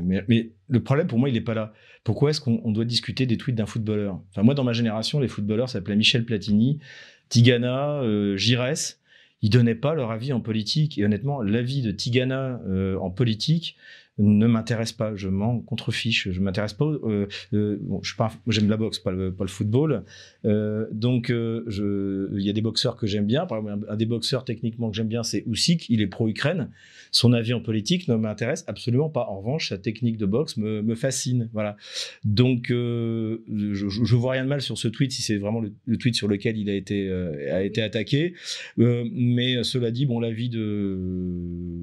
[0.03, 1.73] mais, le problème pour moi, il n'est pas là.
[2.03, 4.21] Pourquoi est-ce qu'on doit discuter des tweets d'un footballeur?
[4.31, 6.81] Enfin, moi, dans ma génération, les footballeurs s'appelaient Michel Platini,
[7.29, 9.03] Tigana, euh, Giresse.
[9.41, 10.99] Ils donnaient pas leur avis en politique.
[10.99, 13.77] Et honnêtement, l'avis de Tigana euh, en politique,
[14.19, 15.15] ne m'intéresse pas.
[15.17, 16.31] Je m'en contrefiche.
[16.31, 16.85] Je m'intéresse pas.
[16.85, 20.05] Euh, euh, je pas, j'aime la boxe, pas le, football.
[20.45, 23.47] Euh, donc, il y a des boxeurs que j'aime bien.
[23.47, 25.89] Par exemple, un, des boxeurs techniquement que j'aime bien, c'est Usyk.
[25.89, 26.71] Il est pro-Ukraine.
[27.11, 29.27] Son avis en politique ne m'intéresse absolument pas.
[29.29, 31.49] En revanche, sa technique de boxe me, fascine.
[31.53, 31.77] Voilà.
[32.25, 36.15] Donc, je, vois rien de mal sur ce tweet si c'est vraiment le, le, tweet
[36.15, 37.11] sur lequel il a été
[37.51, 38.35] a été attaqué.
[38.77, 40.97] mais cela dit, bon, l'avis de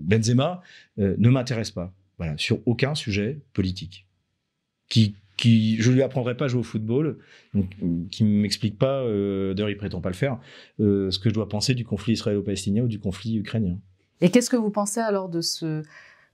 [0.04, 0.62] Benzema
[0.98, 1.94] ne m'intéresse pas
[2.38, 4.08] sur aucun sujet politique.
[4.90, 7.18] Qui, qui, je lui apprendrai pas à jouer au football,
[7.54, 7.70] donc,
[8.12, 10.38] qui m'explique pas, euh, d'ailleurs il prétend pas le faire,
[10.80, 13.78] euh, ce que je dois penser du conflit israélo-palestinien ou du conflit ukrainien.
[14.22, 15.84] Et qu'est-ce que vous pensez alors de ce,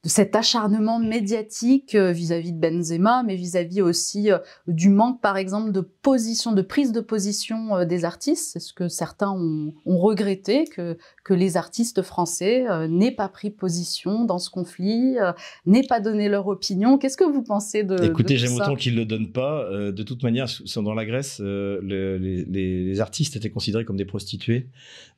[0.08, 5.36] de cet acharnement médiatique euh, vis-à-vis de Benzema, mais vis-à-vis aussi euh, du manque, par
[5.36, 8.52] exemple, de position, de prise de position euh, des artistes.
[8.54, 14.24] C'est ce que certains ont, regretté, que, que les artistes français n'aient pas pris position
[14.24, 15.18] dans ce conflit,
[15.66, 16.98] n'aient pas donné leur opinion.
[16.98, 19.68] Qu'est-ce que vous pensez de Écoutez, j'aime autant qu'ils ne le donnent pas.
[19.72, 24.68] de toute manière, dans la Grèce, les, les, artistes étaient considérés comme des prostituées.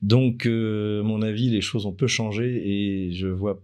[0.02, 3.60] Donc, à mon avis, les choses ont peu changé et je vois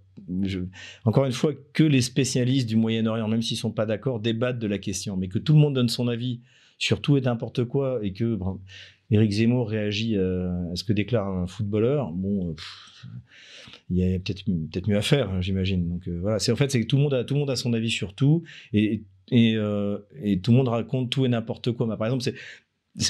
[1.05, 4.67] encore une fois, que les spécialistes du Moyen-Orient, même s'ils sont pas d'accord, débattent de
[4.67, 6.41] la question, mais que tout le monde donne son avis
[6.79, 8.39] sur tout et n'importe quoi, et que
[9.11, 12.55] Éric Zemmour réagit à, ce que déclare un footballeur, bon,
[13.91, 15.89] il y a peut-être peut mieux à faire, hein, j'imagine.
[15.89, 17.51] Donc euh, voilà, c'est en fait c'est que tout le monde a tout le monde
[17.51, 18.43] a son avis sur tout,
[18.73, 19.99] et euh,
[20.43, 21.87] tout le monde raconte tout et n'importe quoi.
[21.97, 22.25] par exemple,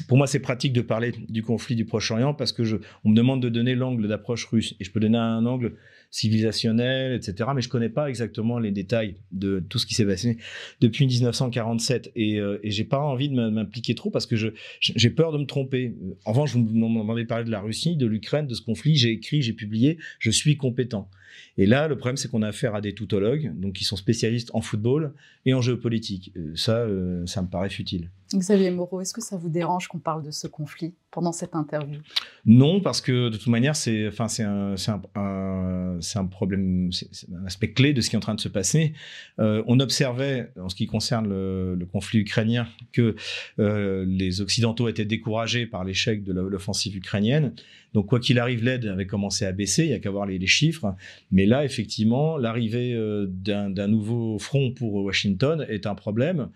[0.08, 3.40] pour moi, c'est pratique de parler du conflit du Proche-Orient parce que on me demande
[3.40, 5.76] de donner l'angle d'approche russe et je peux donner un angle
[6.10, 7.50] civilisationnel, etc.
[7.54, 10.38] Mais je connais pas exactement les détails de tout ce qui s'est passé
[10.80, 14.36] depuis 1947 et, euh, et j'ai pas envie de m'impliquer trop parce que
[14.80, 15.94] j'ai peur de me tromper.
[16.24, 18.96] En revanche, vous m'avez parlé de la Russie, de l'Ukraine, de ce conflit.
[18.96, 21.10] J'ai écrit, j'ai publié, je suis compétent.
[21.58, 24.50] Et là, le problème, c'est qu'on a affaire à des toutologues, donc qui sont spécialistes
[24.54, 25.12] en football
[25.44, 26.32] et en géopolitique.
[26.36, 28.10] Euh, ça, euh, ça me paraît futile.
[28.34, 32.00] Xavier Moreau, est-ce que ça vous dérange qu'on parle de ce conflit pendant cette interview?
[32.44, 34.74] Non, parce que de toute manière, c'est enfin, un,
[35.14, 38.48] un, un, problème, c'est un aspect clé de ce qui est en train de se
[38.48, 38.94] passer.
[39.38, 43.14] Euh, on observait, en ce qui concerne le, conflit ukrainien, que
[43.58, 47.52] les Occidentaux étaient découragés par l'échec de l'offensive ukrainienne.
[47.96, 50.46] Donc, quoi qu'il arrive, l'aide avait commencé à baisser, il y a qu'à voir les,
[50.46, 50.94] chiffres.
[51.30, 56.50] Mais là, effectivement, l'arrivée euh, d'un nouveau front pour Washington est un problème,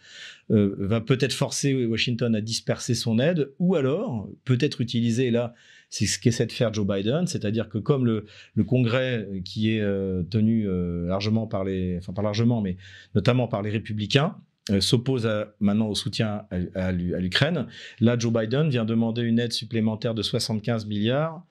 [0.50, 5.54] euh, va peut-être forcer Washington à disperser son aide, ou alors peut-être utiliser, là,
[5.88, 8.26] c'est ce qu'essaie de faire Joe Biden, c'est-à-dire que comme le,
[8.64, 10.68] Congrès qui est euh, tenu
[11.06, 12.76] largement par les, enfin pas largement, mais
[13.14, 14.49] notamment par les républicains, euh,
[14.80, 16.42] s'oppose maintenant au soutien
[16.74, 17.66] à, l'Ukraine.
[18.00, 21.44] Là, Joe Biden vient demander une aide supplémentaire de 75 milliards,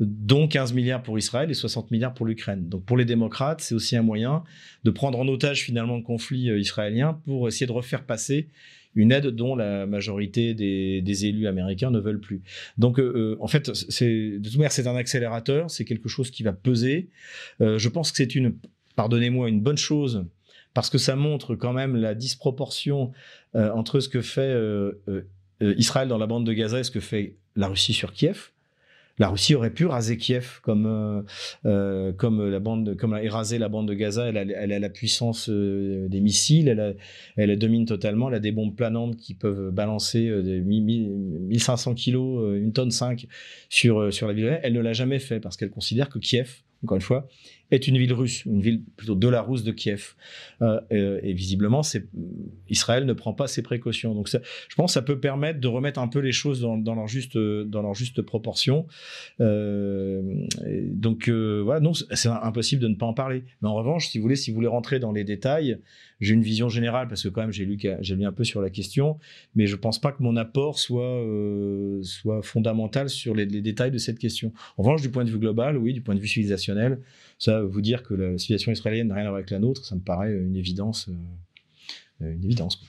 [0.00, 2.68] dont 15 milliards pour Israël et 60 milliards pour l'Ukraine.
[2.68, 4.42] Donc pour les démocrates, c'est aussi un moyen
[4.84, 8.48] de prendre en otage finalement le conflit euh, israélien pour essayer de refaire passer
[8.94, 12.42] une aide dont la majorité des, élus américains ne veulent plus.
[12.76, 16.52] Donc, euh, en fait, de toute manière, c'est un accélérateur, c'est quelque chose qui va
[16.52, 17.08] peser.
[17.60, 18.54] je pense que c'est une,
[18.94, 20.26] pardonnez-moi, une bonne chose
[20.74, 23.12] parce que ça montre quand même la disproportion
[23.54, 26.90] euh, entre ce que fait euh, euh, Israël dans la bande de Gaza et ce
[26.90, 28.50] que fait la Russie sur Kiev.
[29.18, 31.24] La Russie aurait pu raser Kiev comme
[31.62, 34.26] comme la bande comme rasé la bande de Gaza.
[34.26, 34.38] Elle
[34.72, 36.96] a, la puissance des missiles, elle,
[37.36, 38.30] elle domine totalement.
[38.30, 43.26] Elle a des bombes planantes qui peuvent balancer des 1500 kilos, une tonne 5
[43.68, 44.58] sur sur la ville.
[44.62, 47.28] Elle ne l'a jamais fait parce qu'elle considère que Kiev, encore une fois,
[47.74, 50.14] est une ville russe, une ville plutôt de la rousse de Kiev.
[50.60, 51.82] Euh, euh, et visiblement,
[52.68, 54.14] Israël ne prend pas ses précautions.
[54.14, 57.08] Donc, je pense que ça peut permettre de remettre un peu les choses dans, leur,
[57.08, 58.86] juste, dans leur juste proportion.
[59.40, 60.22] Euh,
[60.90, 61.80] donc, voilà,
[62.12, 63.44] c'est impossible de ne pas en parler.
[63.62, 65.78] Mais en revanche, si vous voulez, si vous voulez rentrer dans les détails,
[66.22, 67.78] j'ai une vision générale parce que quand même j'ai lu
[68.24, 69.18] un peu sur la question,
[69.54, 71.22] mais je pense pas que mon apport soit
[72.02, 74.52] soit fondamental sur les, détails de cette question.
[74.78, 77.00] En revanche, du point de vue global, oui, du point de vue civilisationnel,
[77.38, 79.94] ça vous dire que la situation israélienne n'a rien à voir avec la nôtre, ça
[79.94, 81.10] me paraît une évidence.
[82.20, 82.80] une évidence.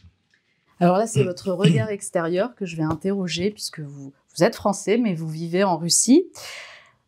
[0.79, 4.97] Alors là, c'est votre regard extérieur que je vais interroger, puisque vous, vous êtes français,
[4.97, 6.25] mais vous vivez en Russie.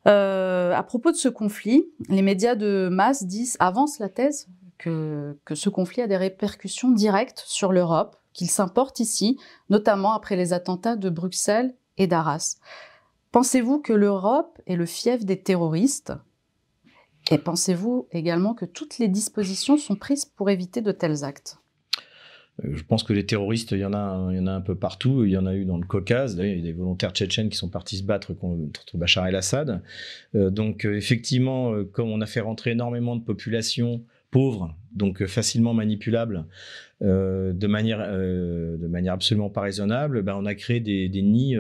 [0.08, 4.48] Euh, à propos de ce conflit, les médias de masse disent, avancent la thèse
[4.78, 10.54] que, ce conflit a des répercussions directes sur l'Europe, qu'il s'importe ici, notamment après les
[10.54, 12.58] attentats de Bruxelles et d'Arras.
[13.32, 16.14] Pensez-vous que l'Europe est le fief des terroristes?
[17.32, 21.58] Et pensez-vous également que toutes les dispositions sont prises pour éviter de tels actes?
[22.64, 25.26] Euh, je pense que les terroristes, il y, en a, un peu partout.
[25.26, 26.38] Il y en a eu dans le Caucase.
[26.40, 29.82] Il y a des volontaires tchétchènes qui sont partis se battre contre Bachar el-Assad.
[30.36, 35.74] Euh, donc, euh, effectivement, comme on a fait rentrer énormément de populations pauvres, donc facilement
[35.74, 36.46] manipulables,
[37.02, 41.56] de, manière, de manière absolument pas raisonnable, ben, on a créé des, nids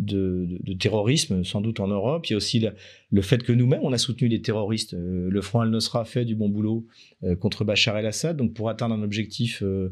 [0.00, 2.26] de, terrorisme, sans doute en Europe.
[2.26, 2.66] Il y a aussi
[3.10, 4.94] le fait que nous-mêmes, on a soutenu les terroristes.
[4.94, 6.86] Euh, le Front al-Nosra fait du bon boulot
[7.24, 8.36] euh, contre Bachar el-Assad.
[8.36, 9.90] Donc, pour atteindre un objectif euh,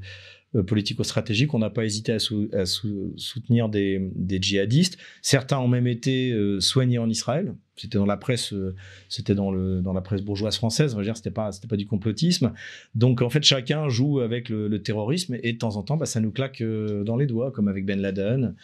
[0.66, 2.18] politico-stratégique, on n'a pas hésité à,
[2.66, 4.10] soutenir des,
[4.40, 4.98] djihadistes.
[5.20, 7.54] Certains ont même été soignés en Israël.
[7.78, 8.74] C'était dans la presse, euh,
[9.08, 10.94] c'était dans, la presse bourgeoise française.
[10.94, 12.52] On va c'était pas, du complotisme.
[12.94, 16.20] Donc en fait, chacun joue avec le, terrorisme et de temps en temps, bah, ça
[16.20, 18.54] nous claque euh, dans les doigts, comme avec Ben Laden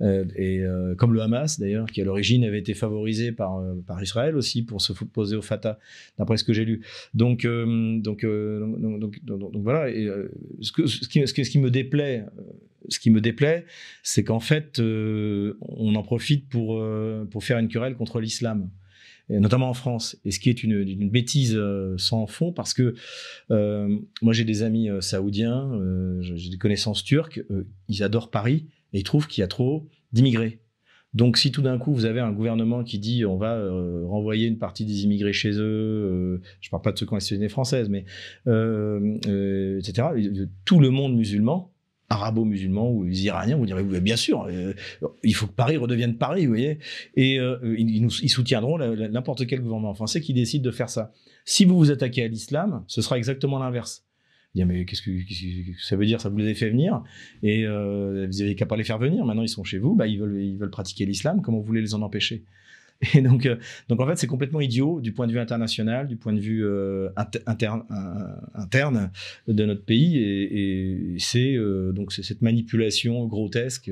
[0.00, 0.62] euh, et
[0.96, 3.62] comme le Hamas d'ailleurs, qui à l'origine avait été favorisé par
[4.02, 5.78] Israël aussi pour se poser au Fatah,
[6.18, 6.82] d'après ce que j'ai lu.
[7.14, 7.46] Donc
[9.54, 9.90] voilà.
[10.60, 12.24] Ce, qui, me déplaît
[12.88, 13.66] ce qui me déplaît,
[14.02, 18.70] c'est qu'en fait, euh, on en profite pour, euh, pour faire une querelle contre l'islam,
[19.28, 20.16] notamment en France.
[20.24, 22.94] Et ce qui est une, bêtise euh, sans fond, parce que
[24.20, 25.70] moi j'ai des amis saoudiens,
[26.20, 27.42] j'ai des connaissances turques,
[27.88, 30.58] ils adorent Paris et ils trouvent qu'il y a trop d'immigrés.
[31.14, 33.62] Donc, si tout d'un coup vous avez un gouvernement qui dit on va
[34.06, 37.48] renvoyer une partie des immigrés chez eux, je parle pas de ceux qui ont la
[37.48, 38.04] française, mais
[38.46, 40.08] etc.
[40.64, 41.71] Tout le monde musulman
[42.12, 44.74] arabo-musulmans ou les Iraniens, vous direz, bien sûr, euh,
[45.22, 46.78] il faut que Paris redevienne Paris, vous voyez.
[47.16, 51.12] Et euh, ils, ils, soutiendront n'importe quel gouvernement français qui décide de faire ça.
[51.44, 54.04] Si vous vous attaquez à l'islam, ce sera exactement l'inverse.
[54.54, 55.10] mais qu'est-ce que,
[55.80, 57.02] ça veut dire Ça vous les a fait venir?
[57.42, 59.24] Et euh, vous n'avez qu'à pas les faire venir.
[59.24, 61.40] Maintenant, ils sont chez vous, bah, ils, veulent, ils veulent pratiquer l'islam.
[61.42, 62.44] Comment vous voulez les en empêcher?
[63.14, 63.56] Et donc, euh,
[63.88, 66.64] donc en fait, c'est complètement idiot du point de vue international, du point de vue
[66.64, 67.10] euh,
[67.46, 69.10] interne, euh, interne
[69.48, 70.18] de notre pays.
[70.18, 71.56] Et, c'est
[71.92, 73.90] donc cette manipulation grotesque,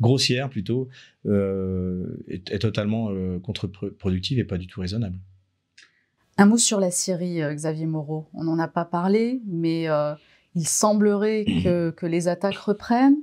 [0.00, 0.88] grossière plutôt,
[1.26, 5.16] est, totalement contre-productive et pas du tout raisonnable.
[6.38, 8.28] Un mot sur la Syrie, Xavier Moreau.
[8.32, 9.86] On n'en a pas parlé, mais
[10.54, 13.18] il semblerait que les attaques reprennent.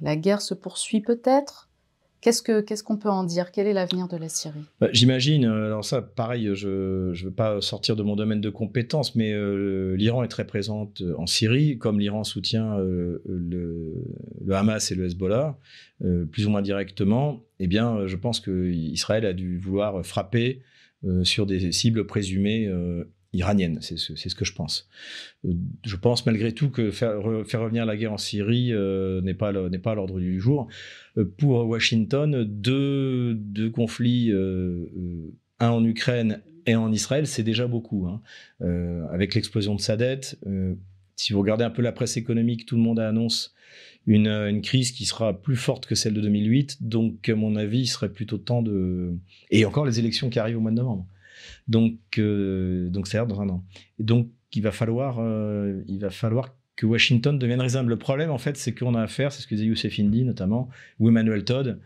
[0.00, 1.68] La guerre se poursuit peut-être.
[2.22, 3.50] Qu'est-ce qu'on peut en dire?
[3.50, 6.68] Quel est l'avenir de la Syrie bah, J'imagine, euh, alors ça, pareil, je
[7.10, 11.00] ne veux pas sortir de mon domaine de compétences, mais euh, l'Iran est très présente
[11.02, 14.04] euh, en Syrie, comme l'Iran soutient le,
[14.52, 15.58] Hamas et le Hezbollah,
[16.30, 17.42] plus ou moins directement.
[17.58, 20.62] Eh bien, je pense qu'Israël a dû vouloir frapper
[21.24, 22.70] sur des cibles présumées
[23.32, 23.78] iranienne.
[23.80, 24.88] C'est ce, que je pense.
[25.44, 25.52] Euh,
[25.84, 29.94] je pense malgré tout que faire, revenir la guerre en Syrie euh, n'est pas, à
[29.94, 30.68] l'ordre du jour.
[31.16, 38.06] Euh, pour Washington, deux, conflits, un en Ukraine et en Israël, c'est déjà beaucoup.
[38.06, 38.20] Hein.
[39.10, 40.38] avec l'explosion de sa dette,
[41.16, 43.54] si vous regardez un peu la presse économique, tout le monde annonce
[44.06, 46.82] une, une, crise qui sera plus forte que celle de 2008.
[46.82, 49.14] Donc, à mon avis, il serait plutôt temps de...
[49.50, 51.06] Et encore les élections qui arrivent au mois de novembre.
[51.68, 53.64] Donc, euh, donc c'est dans un an.
[53.98, 57.90] Et donc, il va falloir, euh, il va falloir que Washington devienne raisonnable.
[57.90, 60.68] Le problème, en fait, c'est qu'on a affaire, c'est ce que disait Youssef Indy notamment,
[60.98, 61.80] ou Emmanuel Todd,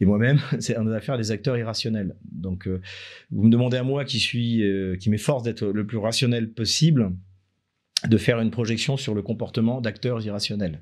[0.00, 2.14] et moi-même, c'est on a affaire à des acteurs irrationnels.
[2.30, 2.80] Donc, euh,
[3.30, 4.62] vous me demandez à moi qui suis,
[5.00, 7.12] qui m'efforce d'être le plus rationnel possible,
[8.06, 10.80] de faire une projection sur le comportement d'acteurs irrationnels.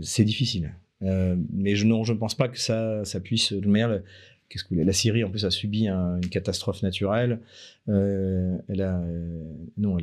[0.00, 0.72] C'est difficile.
[1.00, 3.52] mais je, non, je ne pense pas que ça, ça puisse.
[3.52, 3.66] De
[4.48, 7.40] qu'est-ce que la Syrie en plus a subi une catastrophe naturelle.
[7.88, 9.98] Euh, elle a, euh, non,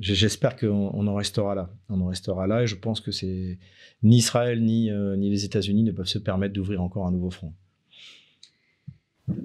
[0.00, 1.70] j'espère qu'on en restera là.
[1.88, 3.58] On en restera là et je pense que c'est
[4.02, 7.30] ni Israël ni, euh, ni les États-Unis ne peuvent se permettre d'ouvrir encore un nouveau
[7.30, 7.52] front.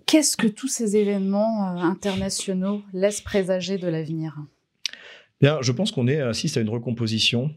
[0.06, 4.38] Qu'est-ce que tous ces événements internationaux laissent présager de l'avenir?
[5.40, 7.52] Bien, je pense qu'on est assiste à une recomposition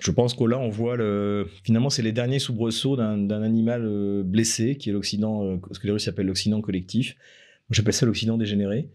[0.00, 1.48] je pense que là, on voit le.
[1.64, 5.86] Finalement, c'est les derniers soubresauts d'un animal euh, blessé, qui est l'Occident, euh, ce que
[5.86, 7.16] les Russes appellent l'Occident collectif.
[7.70, 8.90] J'appelle ça l'Occident dégénéré.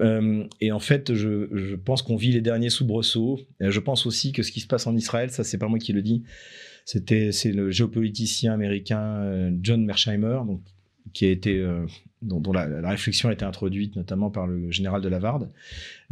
[0.00, 3.40] Euh, et en fait, je, pense qu'on vit les derniers soubresauts.
[3.60, 5.92] je pense aussi que ce qui se passe en Israël, ça, c'est pas moi qui
[5.92, 6.24] le dis,
[6.84, 10.60] c'était c'est le géopoliticien américain John Mersheimer, donc
[11.12, 11.64] qui a été
[12.22, 15.50] dont, la, réflexion a été introduite notamment par le général de Lavarde,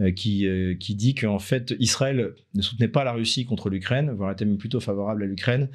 [0.01, 4.11] euh, qui, euh, qui dit qu'en fait Israël ne soutenait pas la Russie contre l'Ukraine,
[4.11, 5.69] voire était même plutôt favorable à l'Ukraine,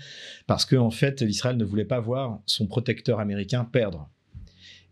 [0.48, 4.10] parce que en fait Israël ne voulait pas voir son protecteur américain perdre.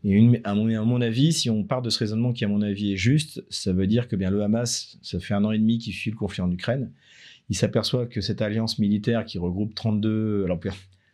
[0.03, 2.61] Et à, mon, à, mon, avis, si on part de ce raisonnement qui, à mon
[2.61, 5.59] avis, est juste, ça veut dire que bien le Hamas, ça fait un an et
[5.59, 6.93] demi qu'il suit le conflit en Ukraine.
[7.49, 10.71] Il s'aperçoit que cette alliance militaire qui regroupe 32, alors vous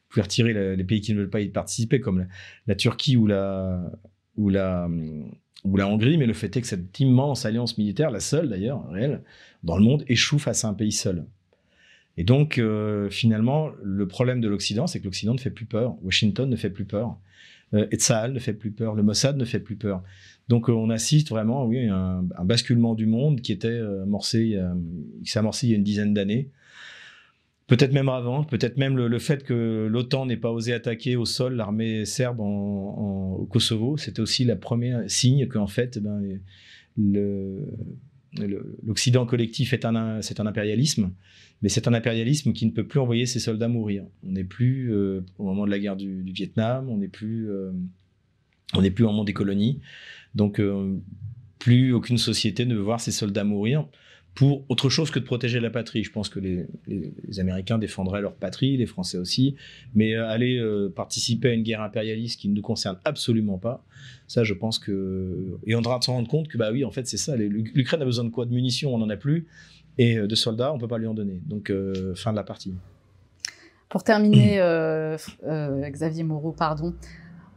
[0.10, 2.28] pouvez retirer les pays qui ne veulent pas y participer, comme
[2.68, 3.92] la Turquie ou la,
[4.38, 4.90] ou la,
[5.64, 8.88] ou la Hongrie, mais le fait est que cette immense alliance militaire, la seule d'ailleurs,
[8.90, 9.22] réelle,
[9.64, 11.26] dans le monde, échoue face à un pays seul.
[12.18, 15.98] Et donc, euh, finalement, le problème de l'Occident, c'est que l'Occident ne fait plus peur.
[16.02, 17.18] Washington ne fait plus peur.
[17.74, 18.96] Euh, ne fait plus peur.
[18.96, 20.02] Le Mossad ne fait plus peur.
[20.48, 24.58] Donc, euh, on assiste vraiment, à un, un, basculement du monde qui était amorcé,
[25.24, 26.52] qui s'est amorcé il y a une dizaine d'années.
[27.68, 31.56] Peut-être même avant, peut-être même le, fait que l'OTAN n'ait pas osé attaquer au sol
[31.56, 36.22] l'armée serbe en, au Kosovo, c'était aussi la première signe qu'en fait, eh ben,
[38.84, 41.12] l'Occident collectif est un, c'est un impérialisme,
[41.64, 44.06] mais c'est un impérialisme qui ne peut plus envoyer ses soldats mourir.
[44.24, 47.72] On n'est plus euh, au moment de la guerre du, Vietnam, on n'est plus, euh,
[48.76, 49.82] on plus au moment des colonies,
[50.36, 51.00] donc euh,
[51.58, 53.88] plus aucune société ne veut voir ses soldats mourir
[54.36, 56.04] pour autre chose que de protéger la patrie.
[56.04, 56.68] Je pense que les,
[57.40, 59.56] Américains défendraient leur patrie, les Français aussi,
[59.96, 63.84] mais euh, aller euh, participer à une guerre impérialiste qui ne nous concerne absolument pas,
[64.28, 65.58] ça je pense que...
[65.66, 68.06] Et on devra se rendre compte que, bah oui, en fait c'est ça, l'Ukraine a
[68.06, 69.48] besoin de quoi De munitions, on n'en a plus,
[69.98, 71.42] et euh, de soldats, on ne peut pas lui en donner.
[71.46, 71.72] Donc
[72.16, 72.74] fin de la partie.
[73.88, 74.58] Pour terminer,
[75.90, 76.94] Xavier Moreau, pardon,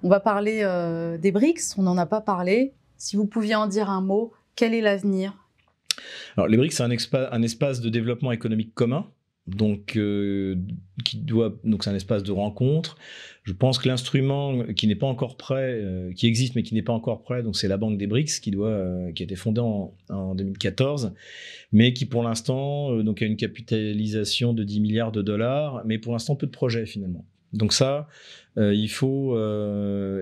[0.05, 0.61] on va parler
[1.21, 2.75] des BRICS, on n'en a pas parlé.
[2.97, 5.48] Si vous pouviez en dire un mot, quel est l'avenir
[6.37, 9.07] alors, les BRICS, c'est un, espace de développement économique commun,
[9.49, 10.57] donc euh,
[11.65, 12.97] donc c'est un espace de rencontre.
[13.45, 16.83] Je pense que l'instrument qui n'est pas encore prêt, euh, qui existe mais qui n'est
[16.83, 19.37] pas encore prêt, donc c'est la Banque des BRICS qui doit, euh, qui a été
[19.37, 21.15] fondée en, 2014,
[21.73, 26.13] mais qui pour l'instant donc a une capitalisation de 10 milliards de dollars, mais pour
[26.13, 27.25] l'instant peu de projets finalement.
[27.55, 28.09] Donc ça,
[28.57, 29.35] il faut,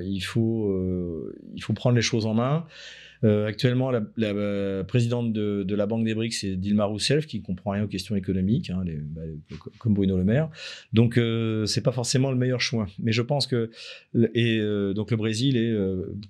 [0.00, 2.64] il faut, il faut prendre les choses en main.
[3.24, 7.72] Euh, actuellement, la, euh, présidente de, la Banque des BRICS, c'est Dilma Rousseff, qui comprend
[7.72, 9.22] rien aux questions économiques, hein, bah,
[9.78, 10.50] comme Bruno Le Maire.
[10.92, 12.86] Donc, euh, c'est pas forcément le meilleur choix.
[12.98, 13.70] Mais je pense que
[14.34, 14.60] et
[14.94, 15.74] donc le Brésil est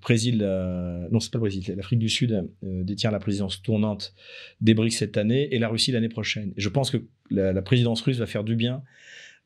[0.00, 4.14] Brésil, non c'est pas le Brésil, l'Afrique du Sud détient la présidence tournante
[4.60, 6.52] des BRICS cette année et la Russie l'année prochaine.
[6.56, 6.98] Et je pense que
[7.30, 8.82] la présidence russe va faire du bien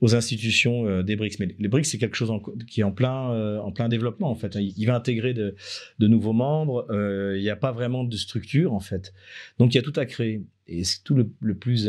[0.01, 1.37] aux institutions euh, des BRICS.
[1.41, 2.33] Mais les BRICS, c'est quelque chose
[2.67, 4.57] qui est en plein, euh, en plein développement, en fait.
[4.57, 5.55] Il, va intégrer de,
[5.99, 6.87] nouveaux membres.
[6.91, 9.13] Euh, il n'y a pas vraiment de structure, en fait.
[9.59, 10.43] Donc, il y a tout à créer.
[10.67, 11.89] Et tout le, plus,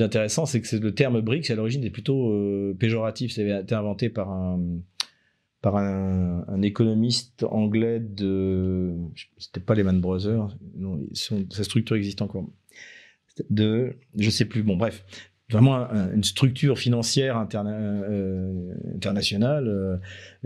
[0.00, 3.32] intéressant, c'est que le terme BRICS, à l'origine, est plutôt péjoratif.
[3.32, 4.82] Ça a été inventé par un,
[6.62, 8.94] économiste anglais de.
[9.38, 10.56] C'était pas les Man Brothers,
[11.12, 12.48] sa structure existe encore.
[13.48, 13.96] De.
[14.16, 15.04] Je sais plus, bon, bref
[15.52, 19.96] vraiment une structure financière euh, internationale, euh,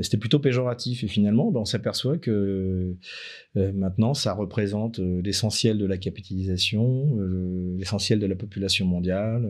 [0.02, 1.04] c'était plutôt péjoratif.
[1.04, 2.94] Et finalement, ben, on s'aperçoit que
[3.56, 7.18] euh, maintenant, ça représente l'essentiel de la capitalisation,
[7.78, 9.48] l'essentiel de la population mondiale.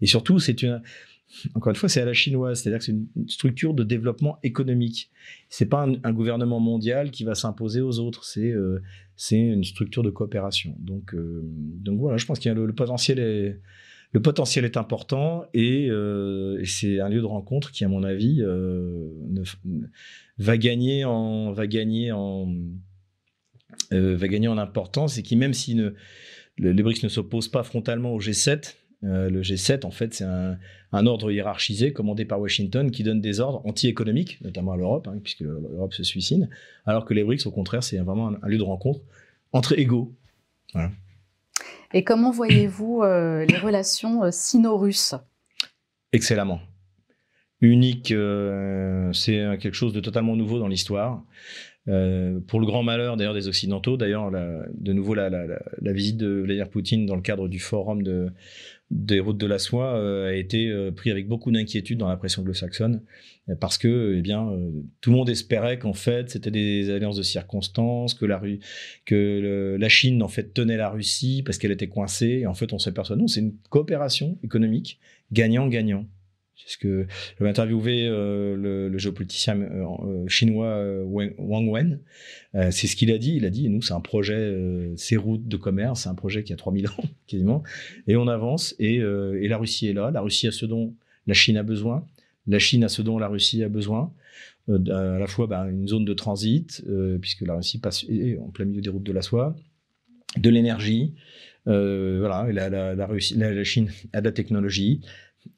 [0.00, 0.82] et surtout, c'est une,
[1.54, 5.10] encore une fois, c'est à la chinoise, c'est-à-dire que c'est une structure de développement économique.
[5.48, 8.54] C'est pas un, gouvernement mondial qui va s'imposer aux autres, c'est
[9.16, 10.76] c'est une structure de coopération.
[10.78, 13.60] Donc, donc voilà, je pense qu'il y a le potentiel est
[14.12, 18.42] le potentiel est important euh, et, c'est un lieu de rencontre qui, à mon avis,
[18.42, 19.08] euh,
[20.38, 21.54] va gagner en
[23.92, 25.80] euh, importance et qui, même si
[26.58, 31.32] les BRICS ne s'opposent pas frontalement au G7, le G7, en fait, c'est un, ordre
[31.32, 35.94] hiérarchisé commandé par Washington qui donne des ordres anti-économiques, notamment à l'Europe, hein, puisque l'Europe
[35.94, 36.48] se suicide,
[36.84, 39.00] alors que les BRICS, au contraire, c'est vraiment un, un, lieu de rencontre
[39.52, 40.14] entre égaux.
[40.74, 40.92] Voilà.
[41.94, 45.14] Et comment voyez-vous euh, les relations euh, sino-russes?
[46.12, 46.60] Excellemment.
[47.60, 51.22] Unique, euh, c'est quelque chose de totalement nouveau dans l'histoire.
[51.84, 56.70] pour le grand malheur d'ailleurs des Occidentaux, d'ailleurs, de nouveau la, la, visite de Vladimir
[56.70, 58.32] Poutine dans le cadre du forum de,
[58.92, 62.18] des routes de la soie euh, a été euh, pris avec beaucoup d'inquiétude dans la
[62.18, 63.02] presse anglo-saxonne
[63.48, 64.46] euh, parce que eh bien
[65.00, 68.40] tout le monde espérait qu'en fait c'était des alliances de circonstances que la
[69.06, 72.40] que la Chine en fait tenait la Russie parce qu'elle était coincée.
[72.42, 75.00] Et en fait on s'aperçoit non c'est une coopération économique
[75.32, 76.06] gagnant-gagnant
[76.56, 77.06] c'est ce que
[77.38, 82.00] j'avais interviewé euh, le, géopoliticien euh, euh, chinois Wang Wen.
[82.70, 83.34] c'est ce qu'il a dit.
[83.36, 86.52] Il a dit, nous, c'est un projet, ces routes de commerce, c'est un projet qui
[86.52, 87.62] a 3000 ans quasiment.
[88.06, 90.10] Et on avance et, la Russie est là.
[90.10, 90.94] La Russie a ce dont
[91.26, 92.06] la Chine a besoin.
[92.46, 94.12] La Chine a ce dont la Russie a besoin.
[94.68, 96.84] à la fois bah, une zone de transit,
[97.20, 98.04] puisque la Russie passe
[98.40, 99.56] en plein milieu des routes de la soie,
[100.36, 101.14] de l'énergie,
[101.64, 105.00] voilà, la, la, la, Chine a de la technologie,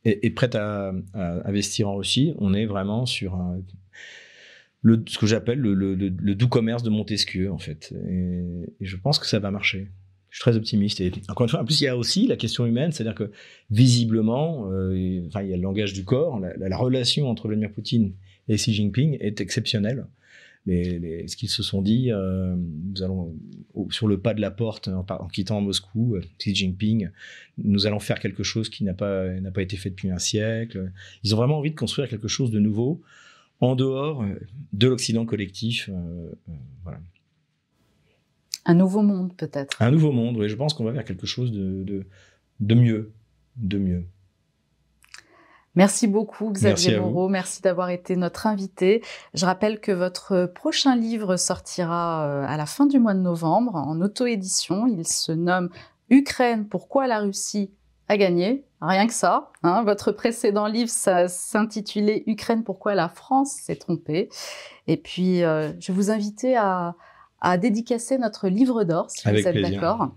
[0.05, 2.35] est, prête à, investir en Russie.
[2.39, 3.39] On est vraiment sur
[4.83, 7.93] le, ce que j'appelle le, doux commerce de Montesquieu, en fait.
[8.09, 9.91] Et, je pense que ça va marcher.
[10.31, 11.01] Je suis très optimiste.
[11.01, 13.31] Et encore une fois, en plus, il y a aussi la question humaine, c'est-à-dire que
[13.71, 18.13] visiblement, euh, enfin, il y a le langage du corps, la, relation entre Vladimir Poutine
[18.49, 20.07] et Xi Jinping est exceptionnelle.
[20.67, 23.37] Les, ce qu'ils se sont dit, euh, nous allons
[23.91, 27.11] sur le pas de la porte en, en quittant Moscou, euh, Xi Jinping,
[27.59, 30.91] nous allons faire quelque chose qui n'a pas n'a pas été fait depuis un siècle.
[31.23, 33.03] Ils ont vraiment envie de construire quelque chose de nouveau
[33.61, 34.41] en dehors euh,
[34.73, 35.91] de l'Occident collectif.
[36.83, 37.01] voilà.
[38.65, 39.81] Un nouveau monde peut-être.
[39.83, 40.49] Un nouveau monde, oui.
[40.49, 42.07] Je pense qu'on va vers quelque chose de, de,
[42.61, 43.13] de mieux,
[43.57, 44.05] de mieux.
[45.77, 49.03] Merci beaucoup Xavier Moreau, merci d'avoir été notre invité.
[49.35, 53.75] Je rappelle que votre prochain livre sortira euh, à la fin du mois de novembre
[53.75, 54.87] en auto-édition.
[54.87, 55.71] Il se nomme
[56.11, 57.73] Ukraine, pourquoi la Russie
[58.09, 59.51] a gagné Rien que ça.
[59.63, 59.83] Hein.
[59.83, 64.29] Votre précédent livre s'intitulait Ukraine, pourquoi la France s'est trompée.
[64.87, 66.95] Et puis, euh, je vous inviter à,
[67.41, 70.11] à dédicacer notre livre d'or, si vous êtes d'accord.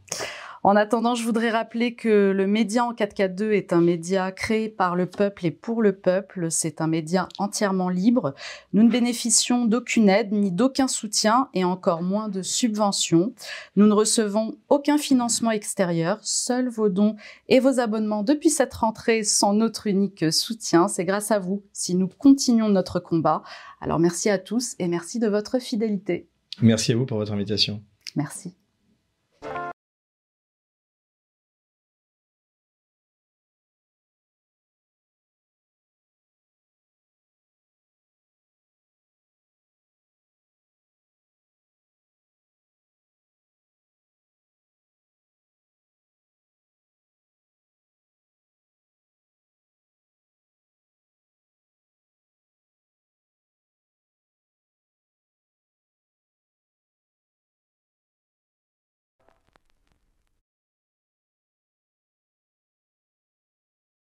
[0.64, 4.96] En attendant, je voudrais rappeler que le média en 4K2 est un média créé par
[4.96, 6.50] le peuple et pour le peuple.
[6.50, 8.34] C'est un média entièrement libre.
[8.74, 13.34] Nous ne bénéficions d'aucune aide ni d'aucun soutien et encore moins de subventions.
[13.76, 16.20] Nous ne recevons aucun financement extérieur.
[16.22, 17.16] Seuls vos dons
[17.50, 20.88] et vos abonnements depuis cette rentrée sont notre unique soutien.
[20.88, 23.44] C'est grâce à vous si nous continuons notre combat.
[23.80, 26.28] Alors merci à tous et merci de votre fidélité.
[26.62, 27.82] Merci à vous pour votre invitation.
[28.16, 28.56] Merci.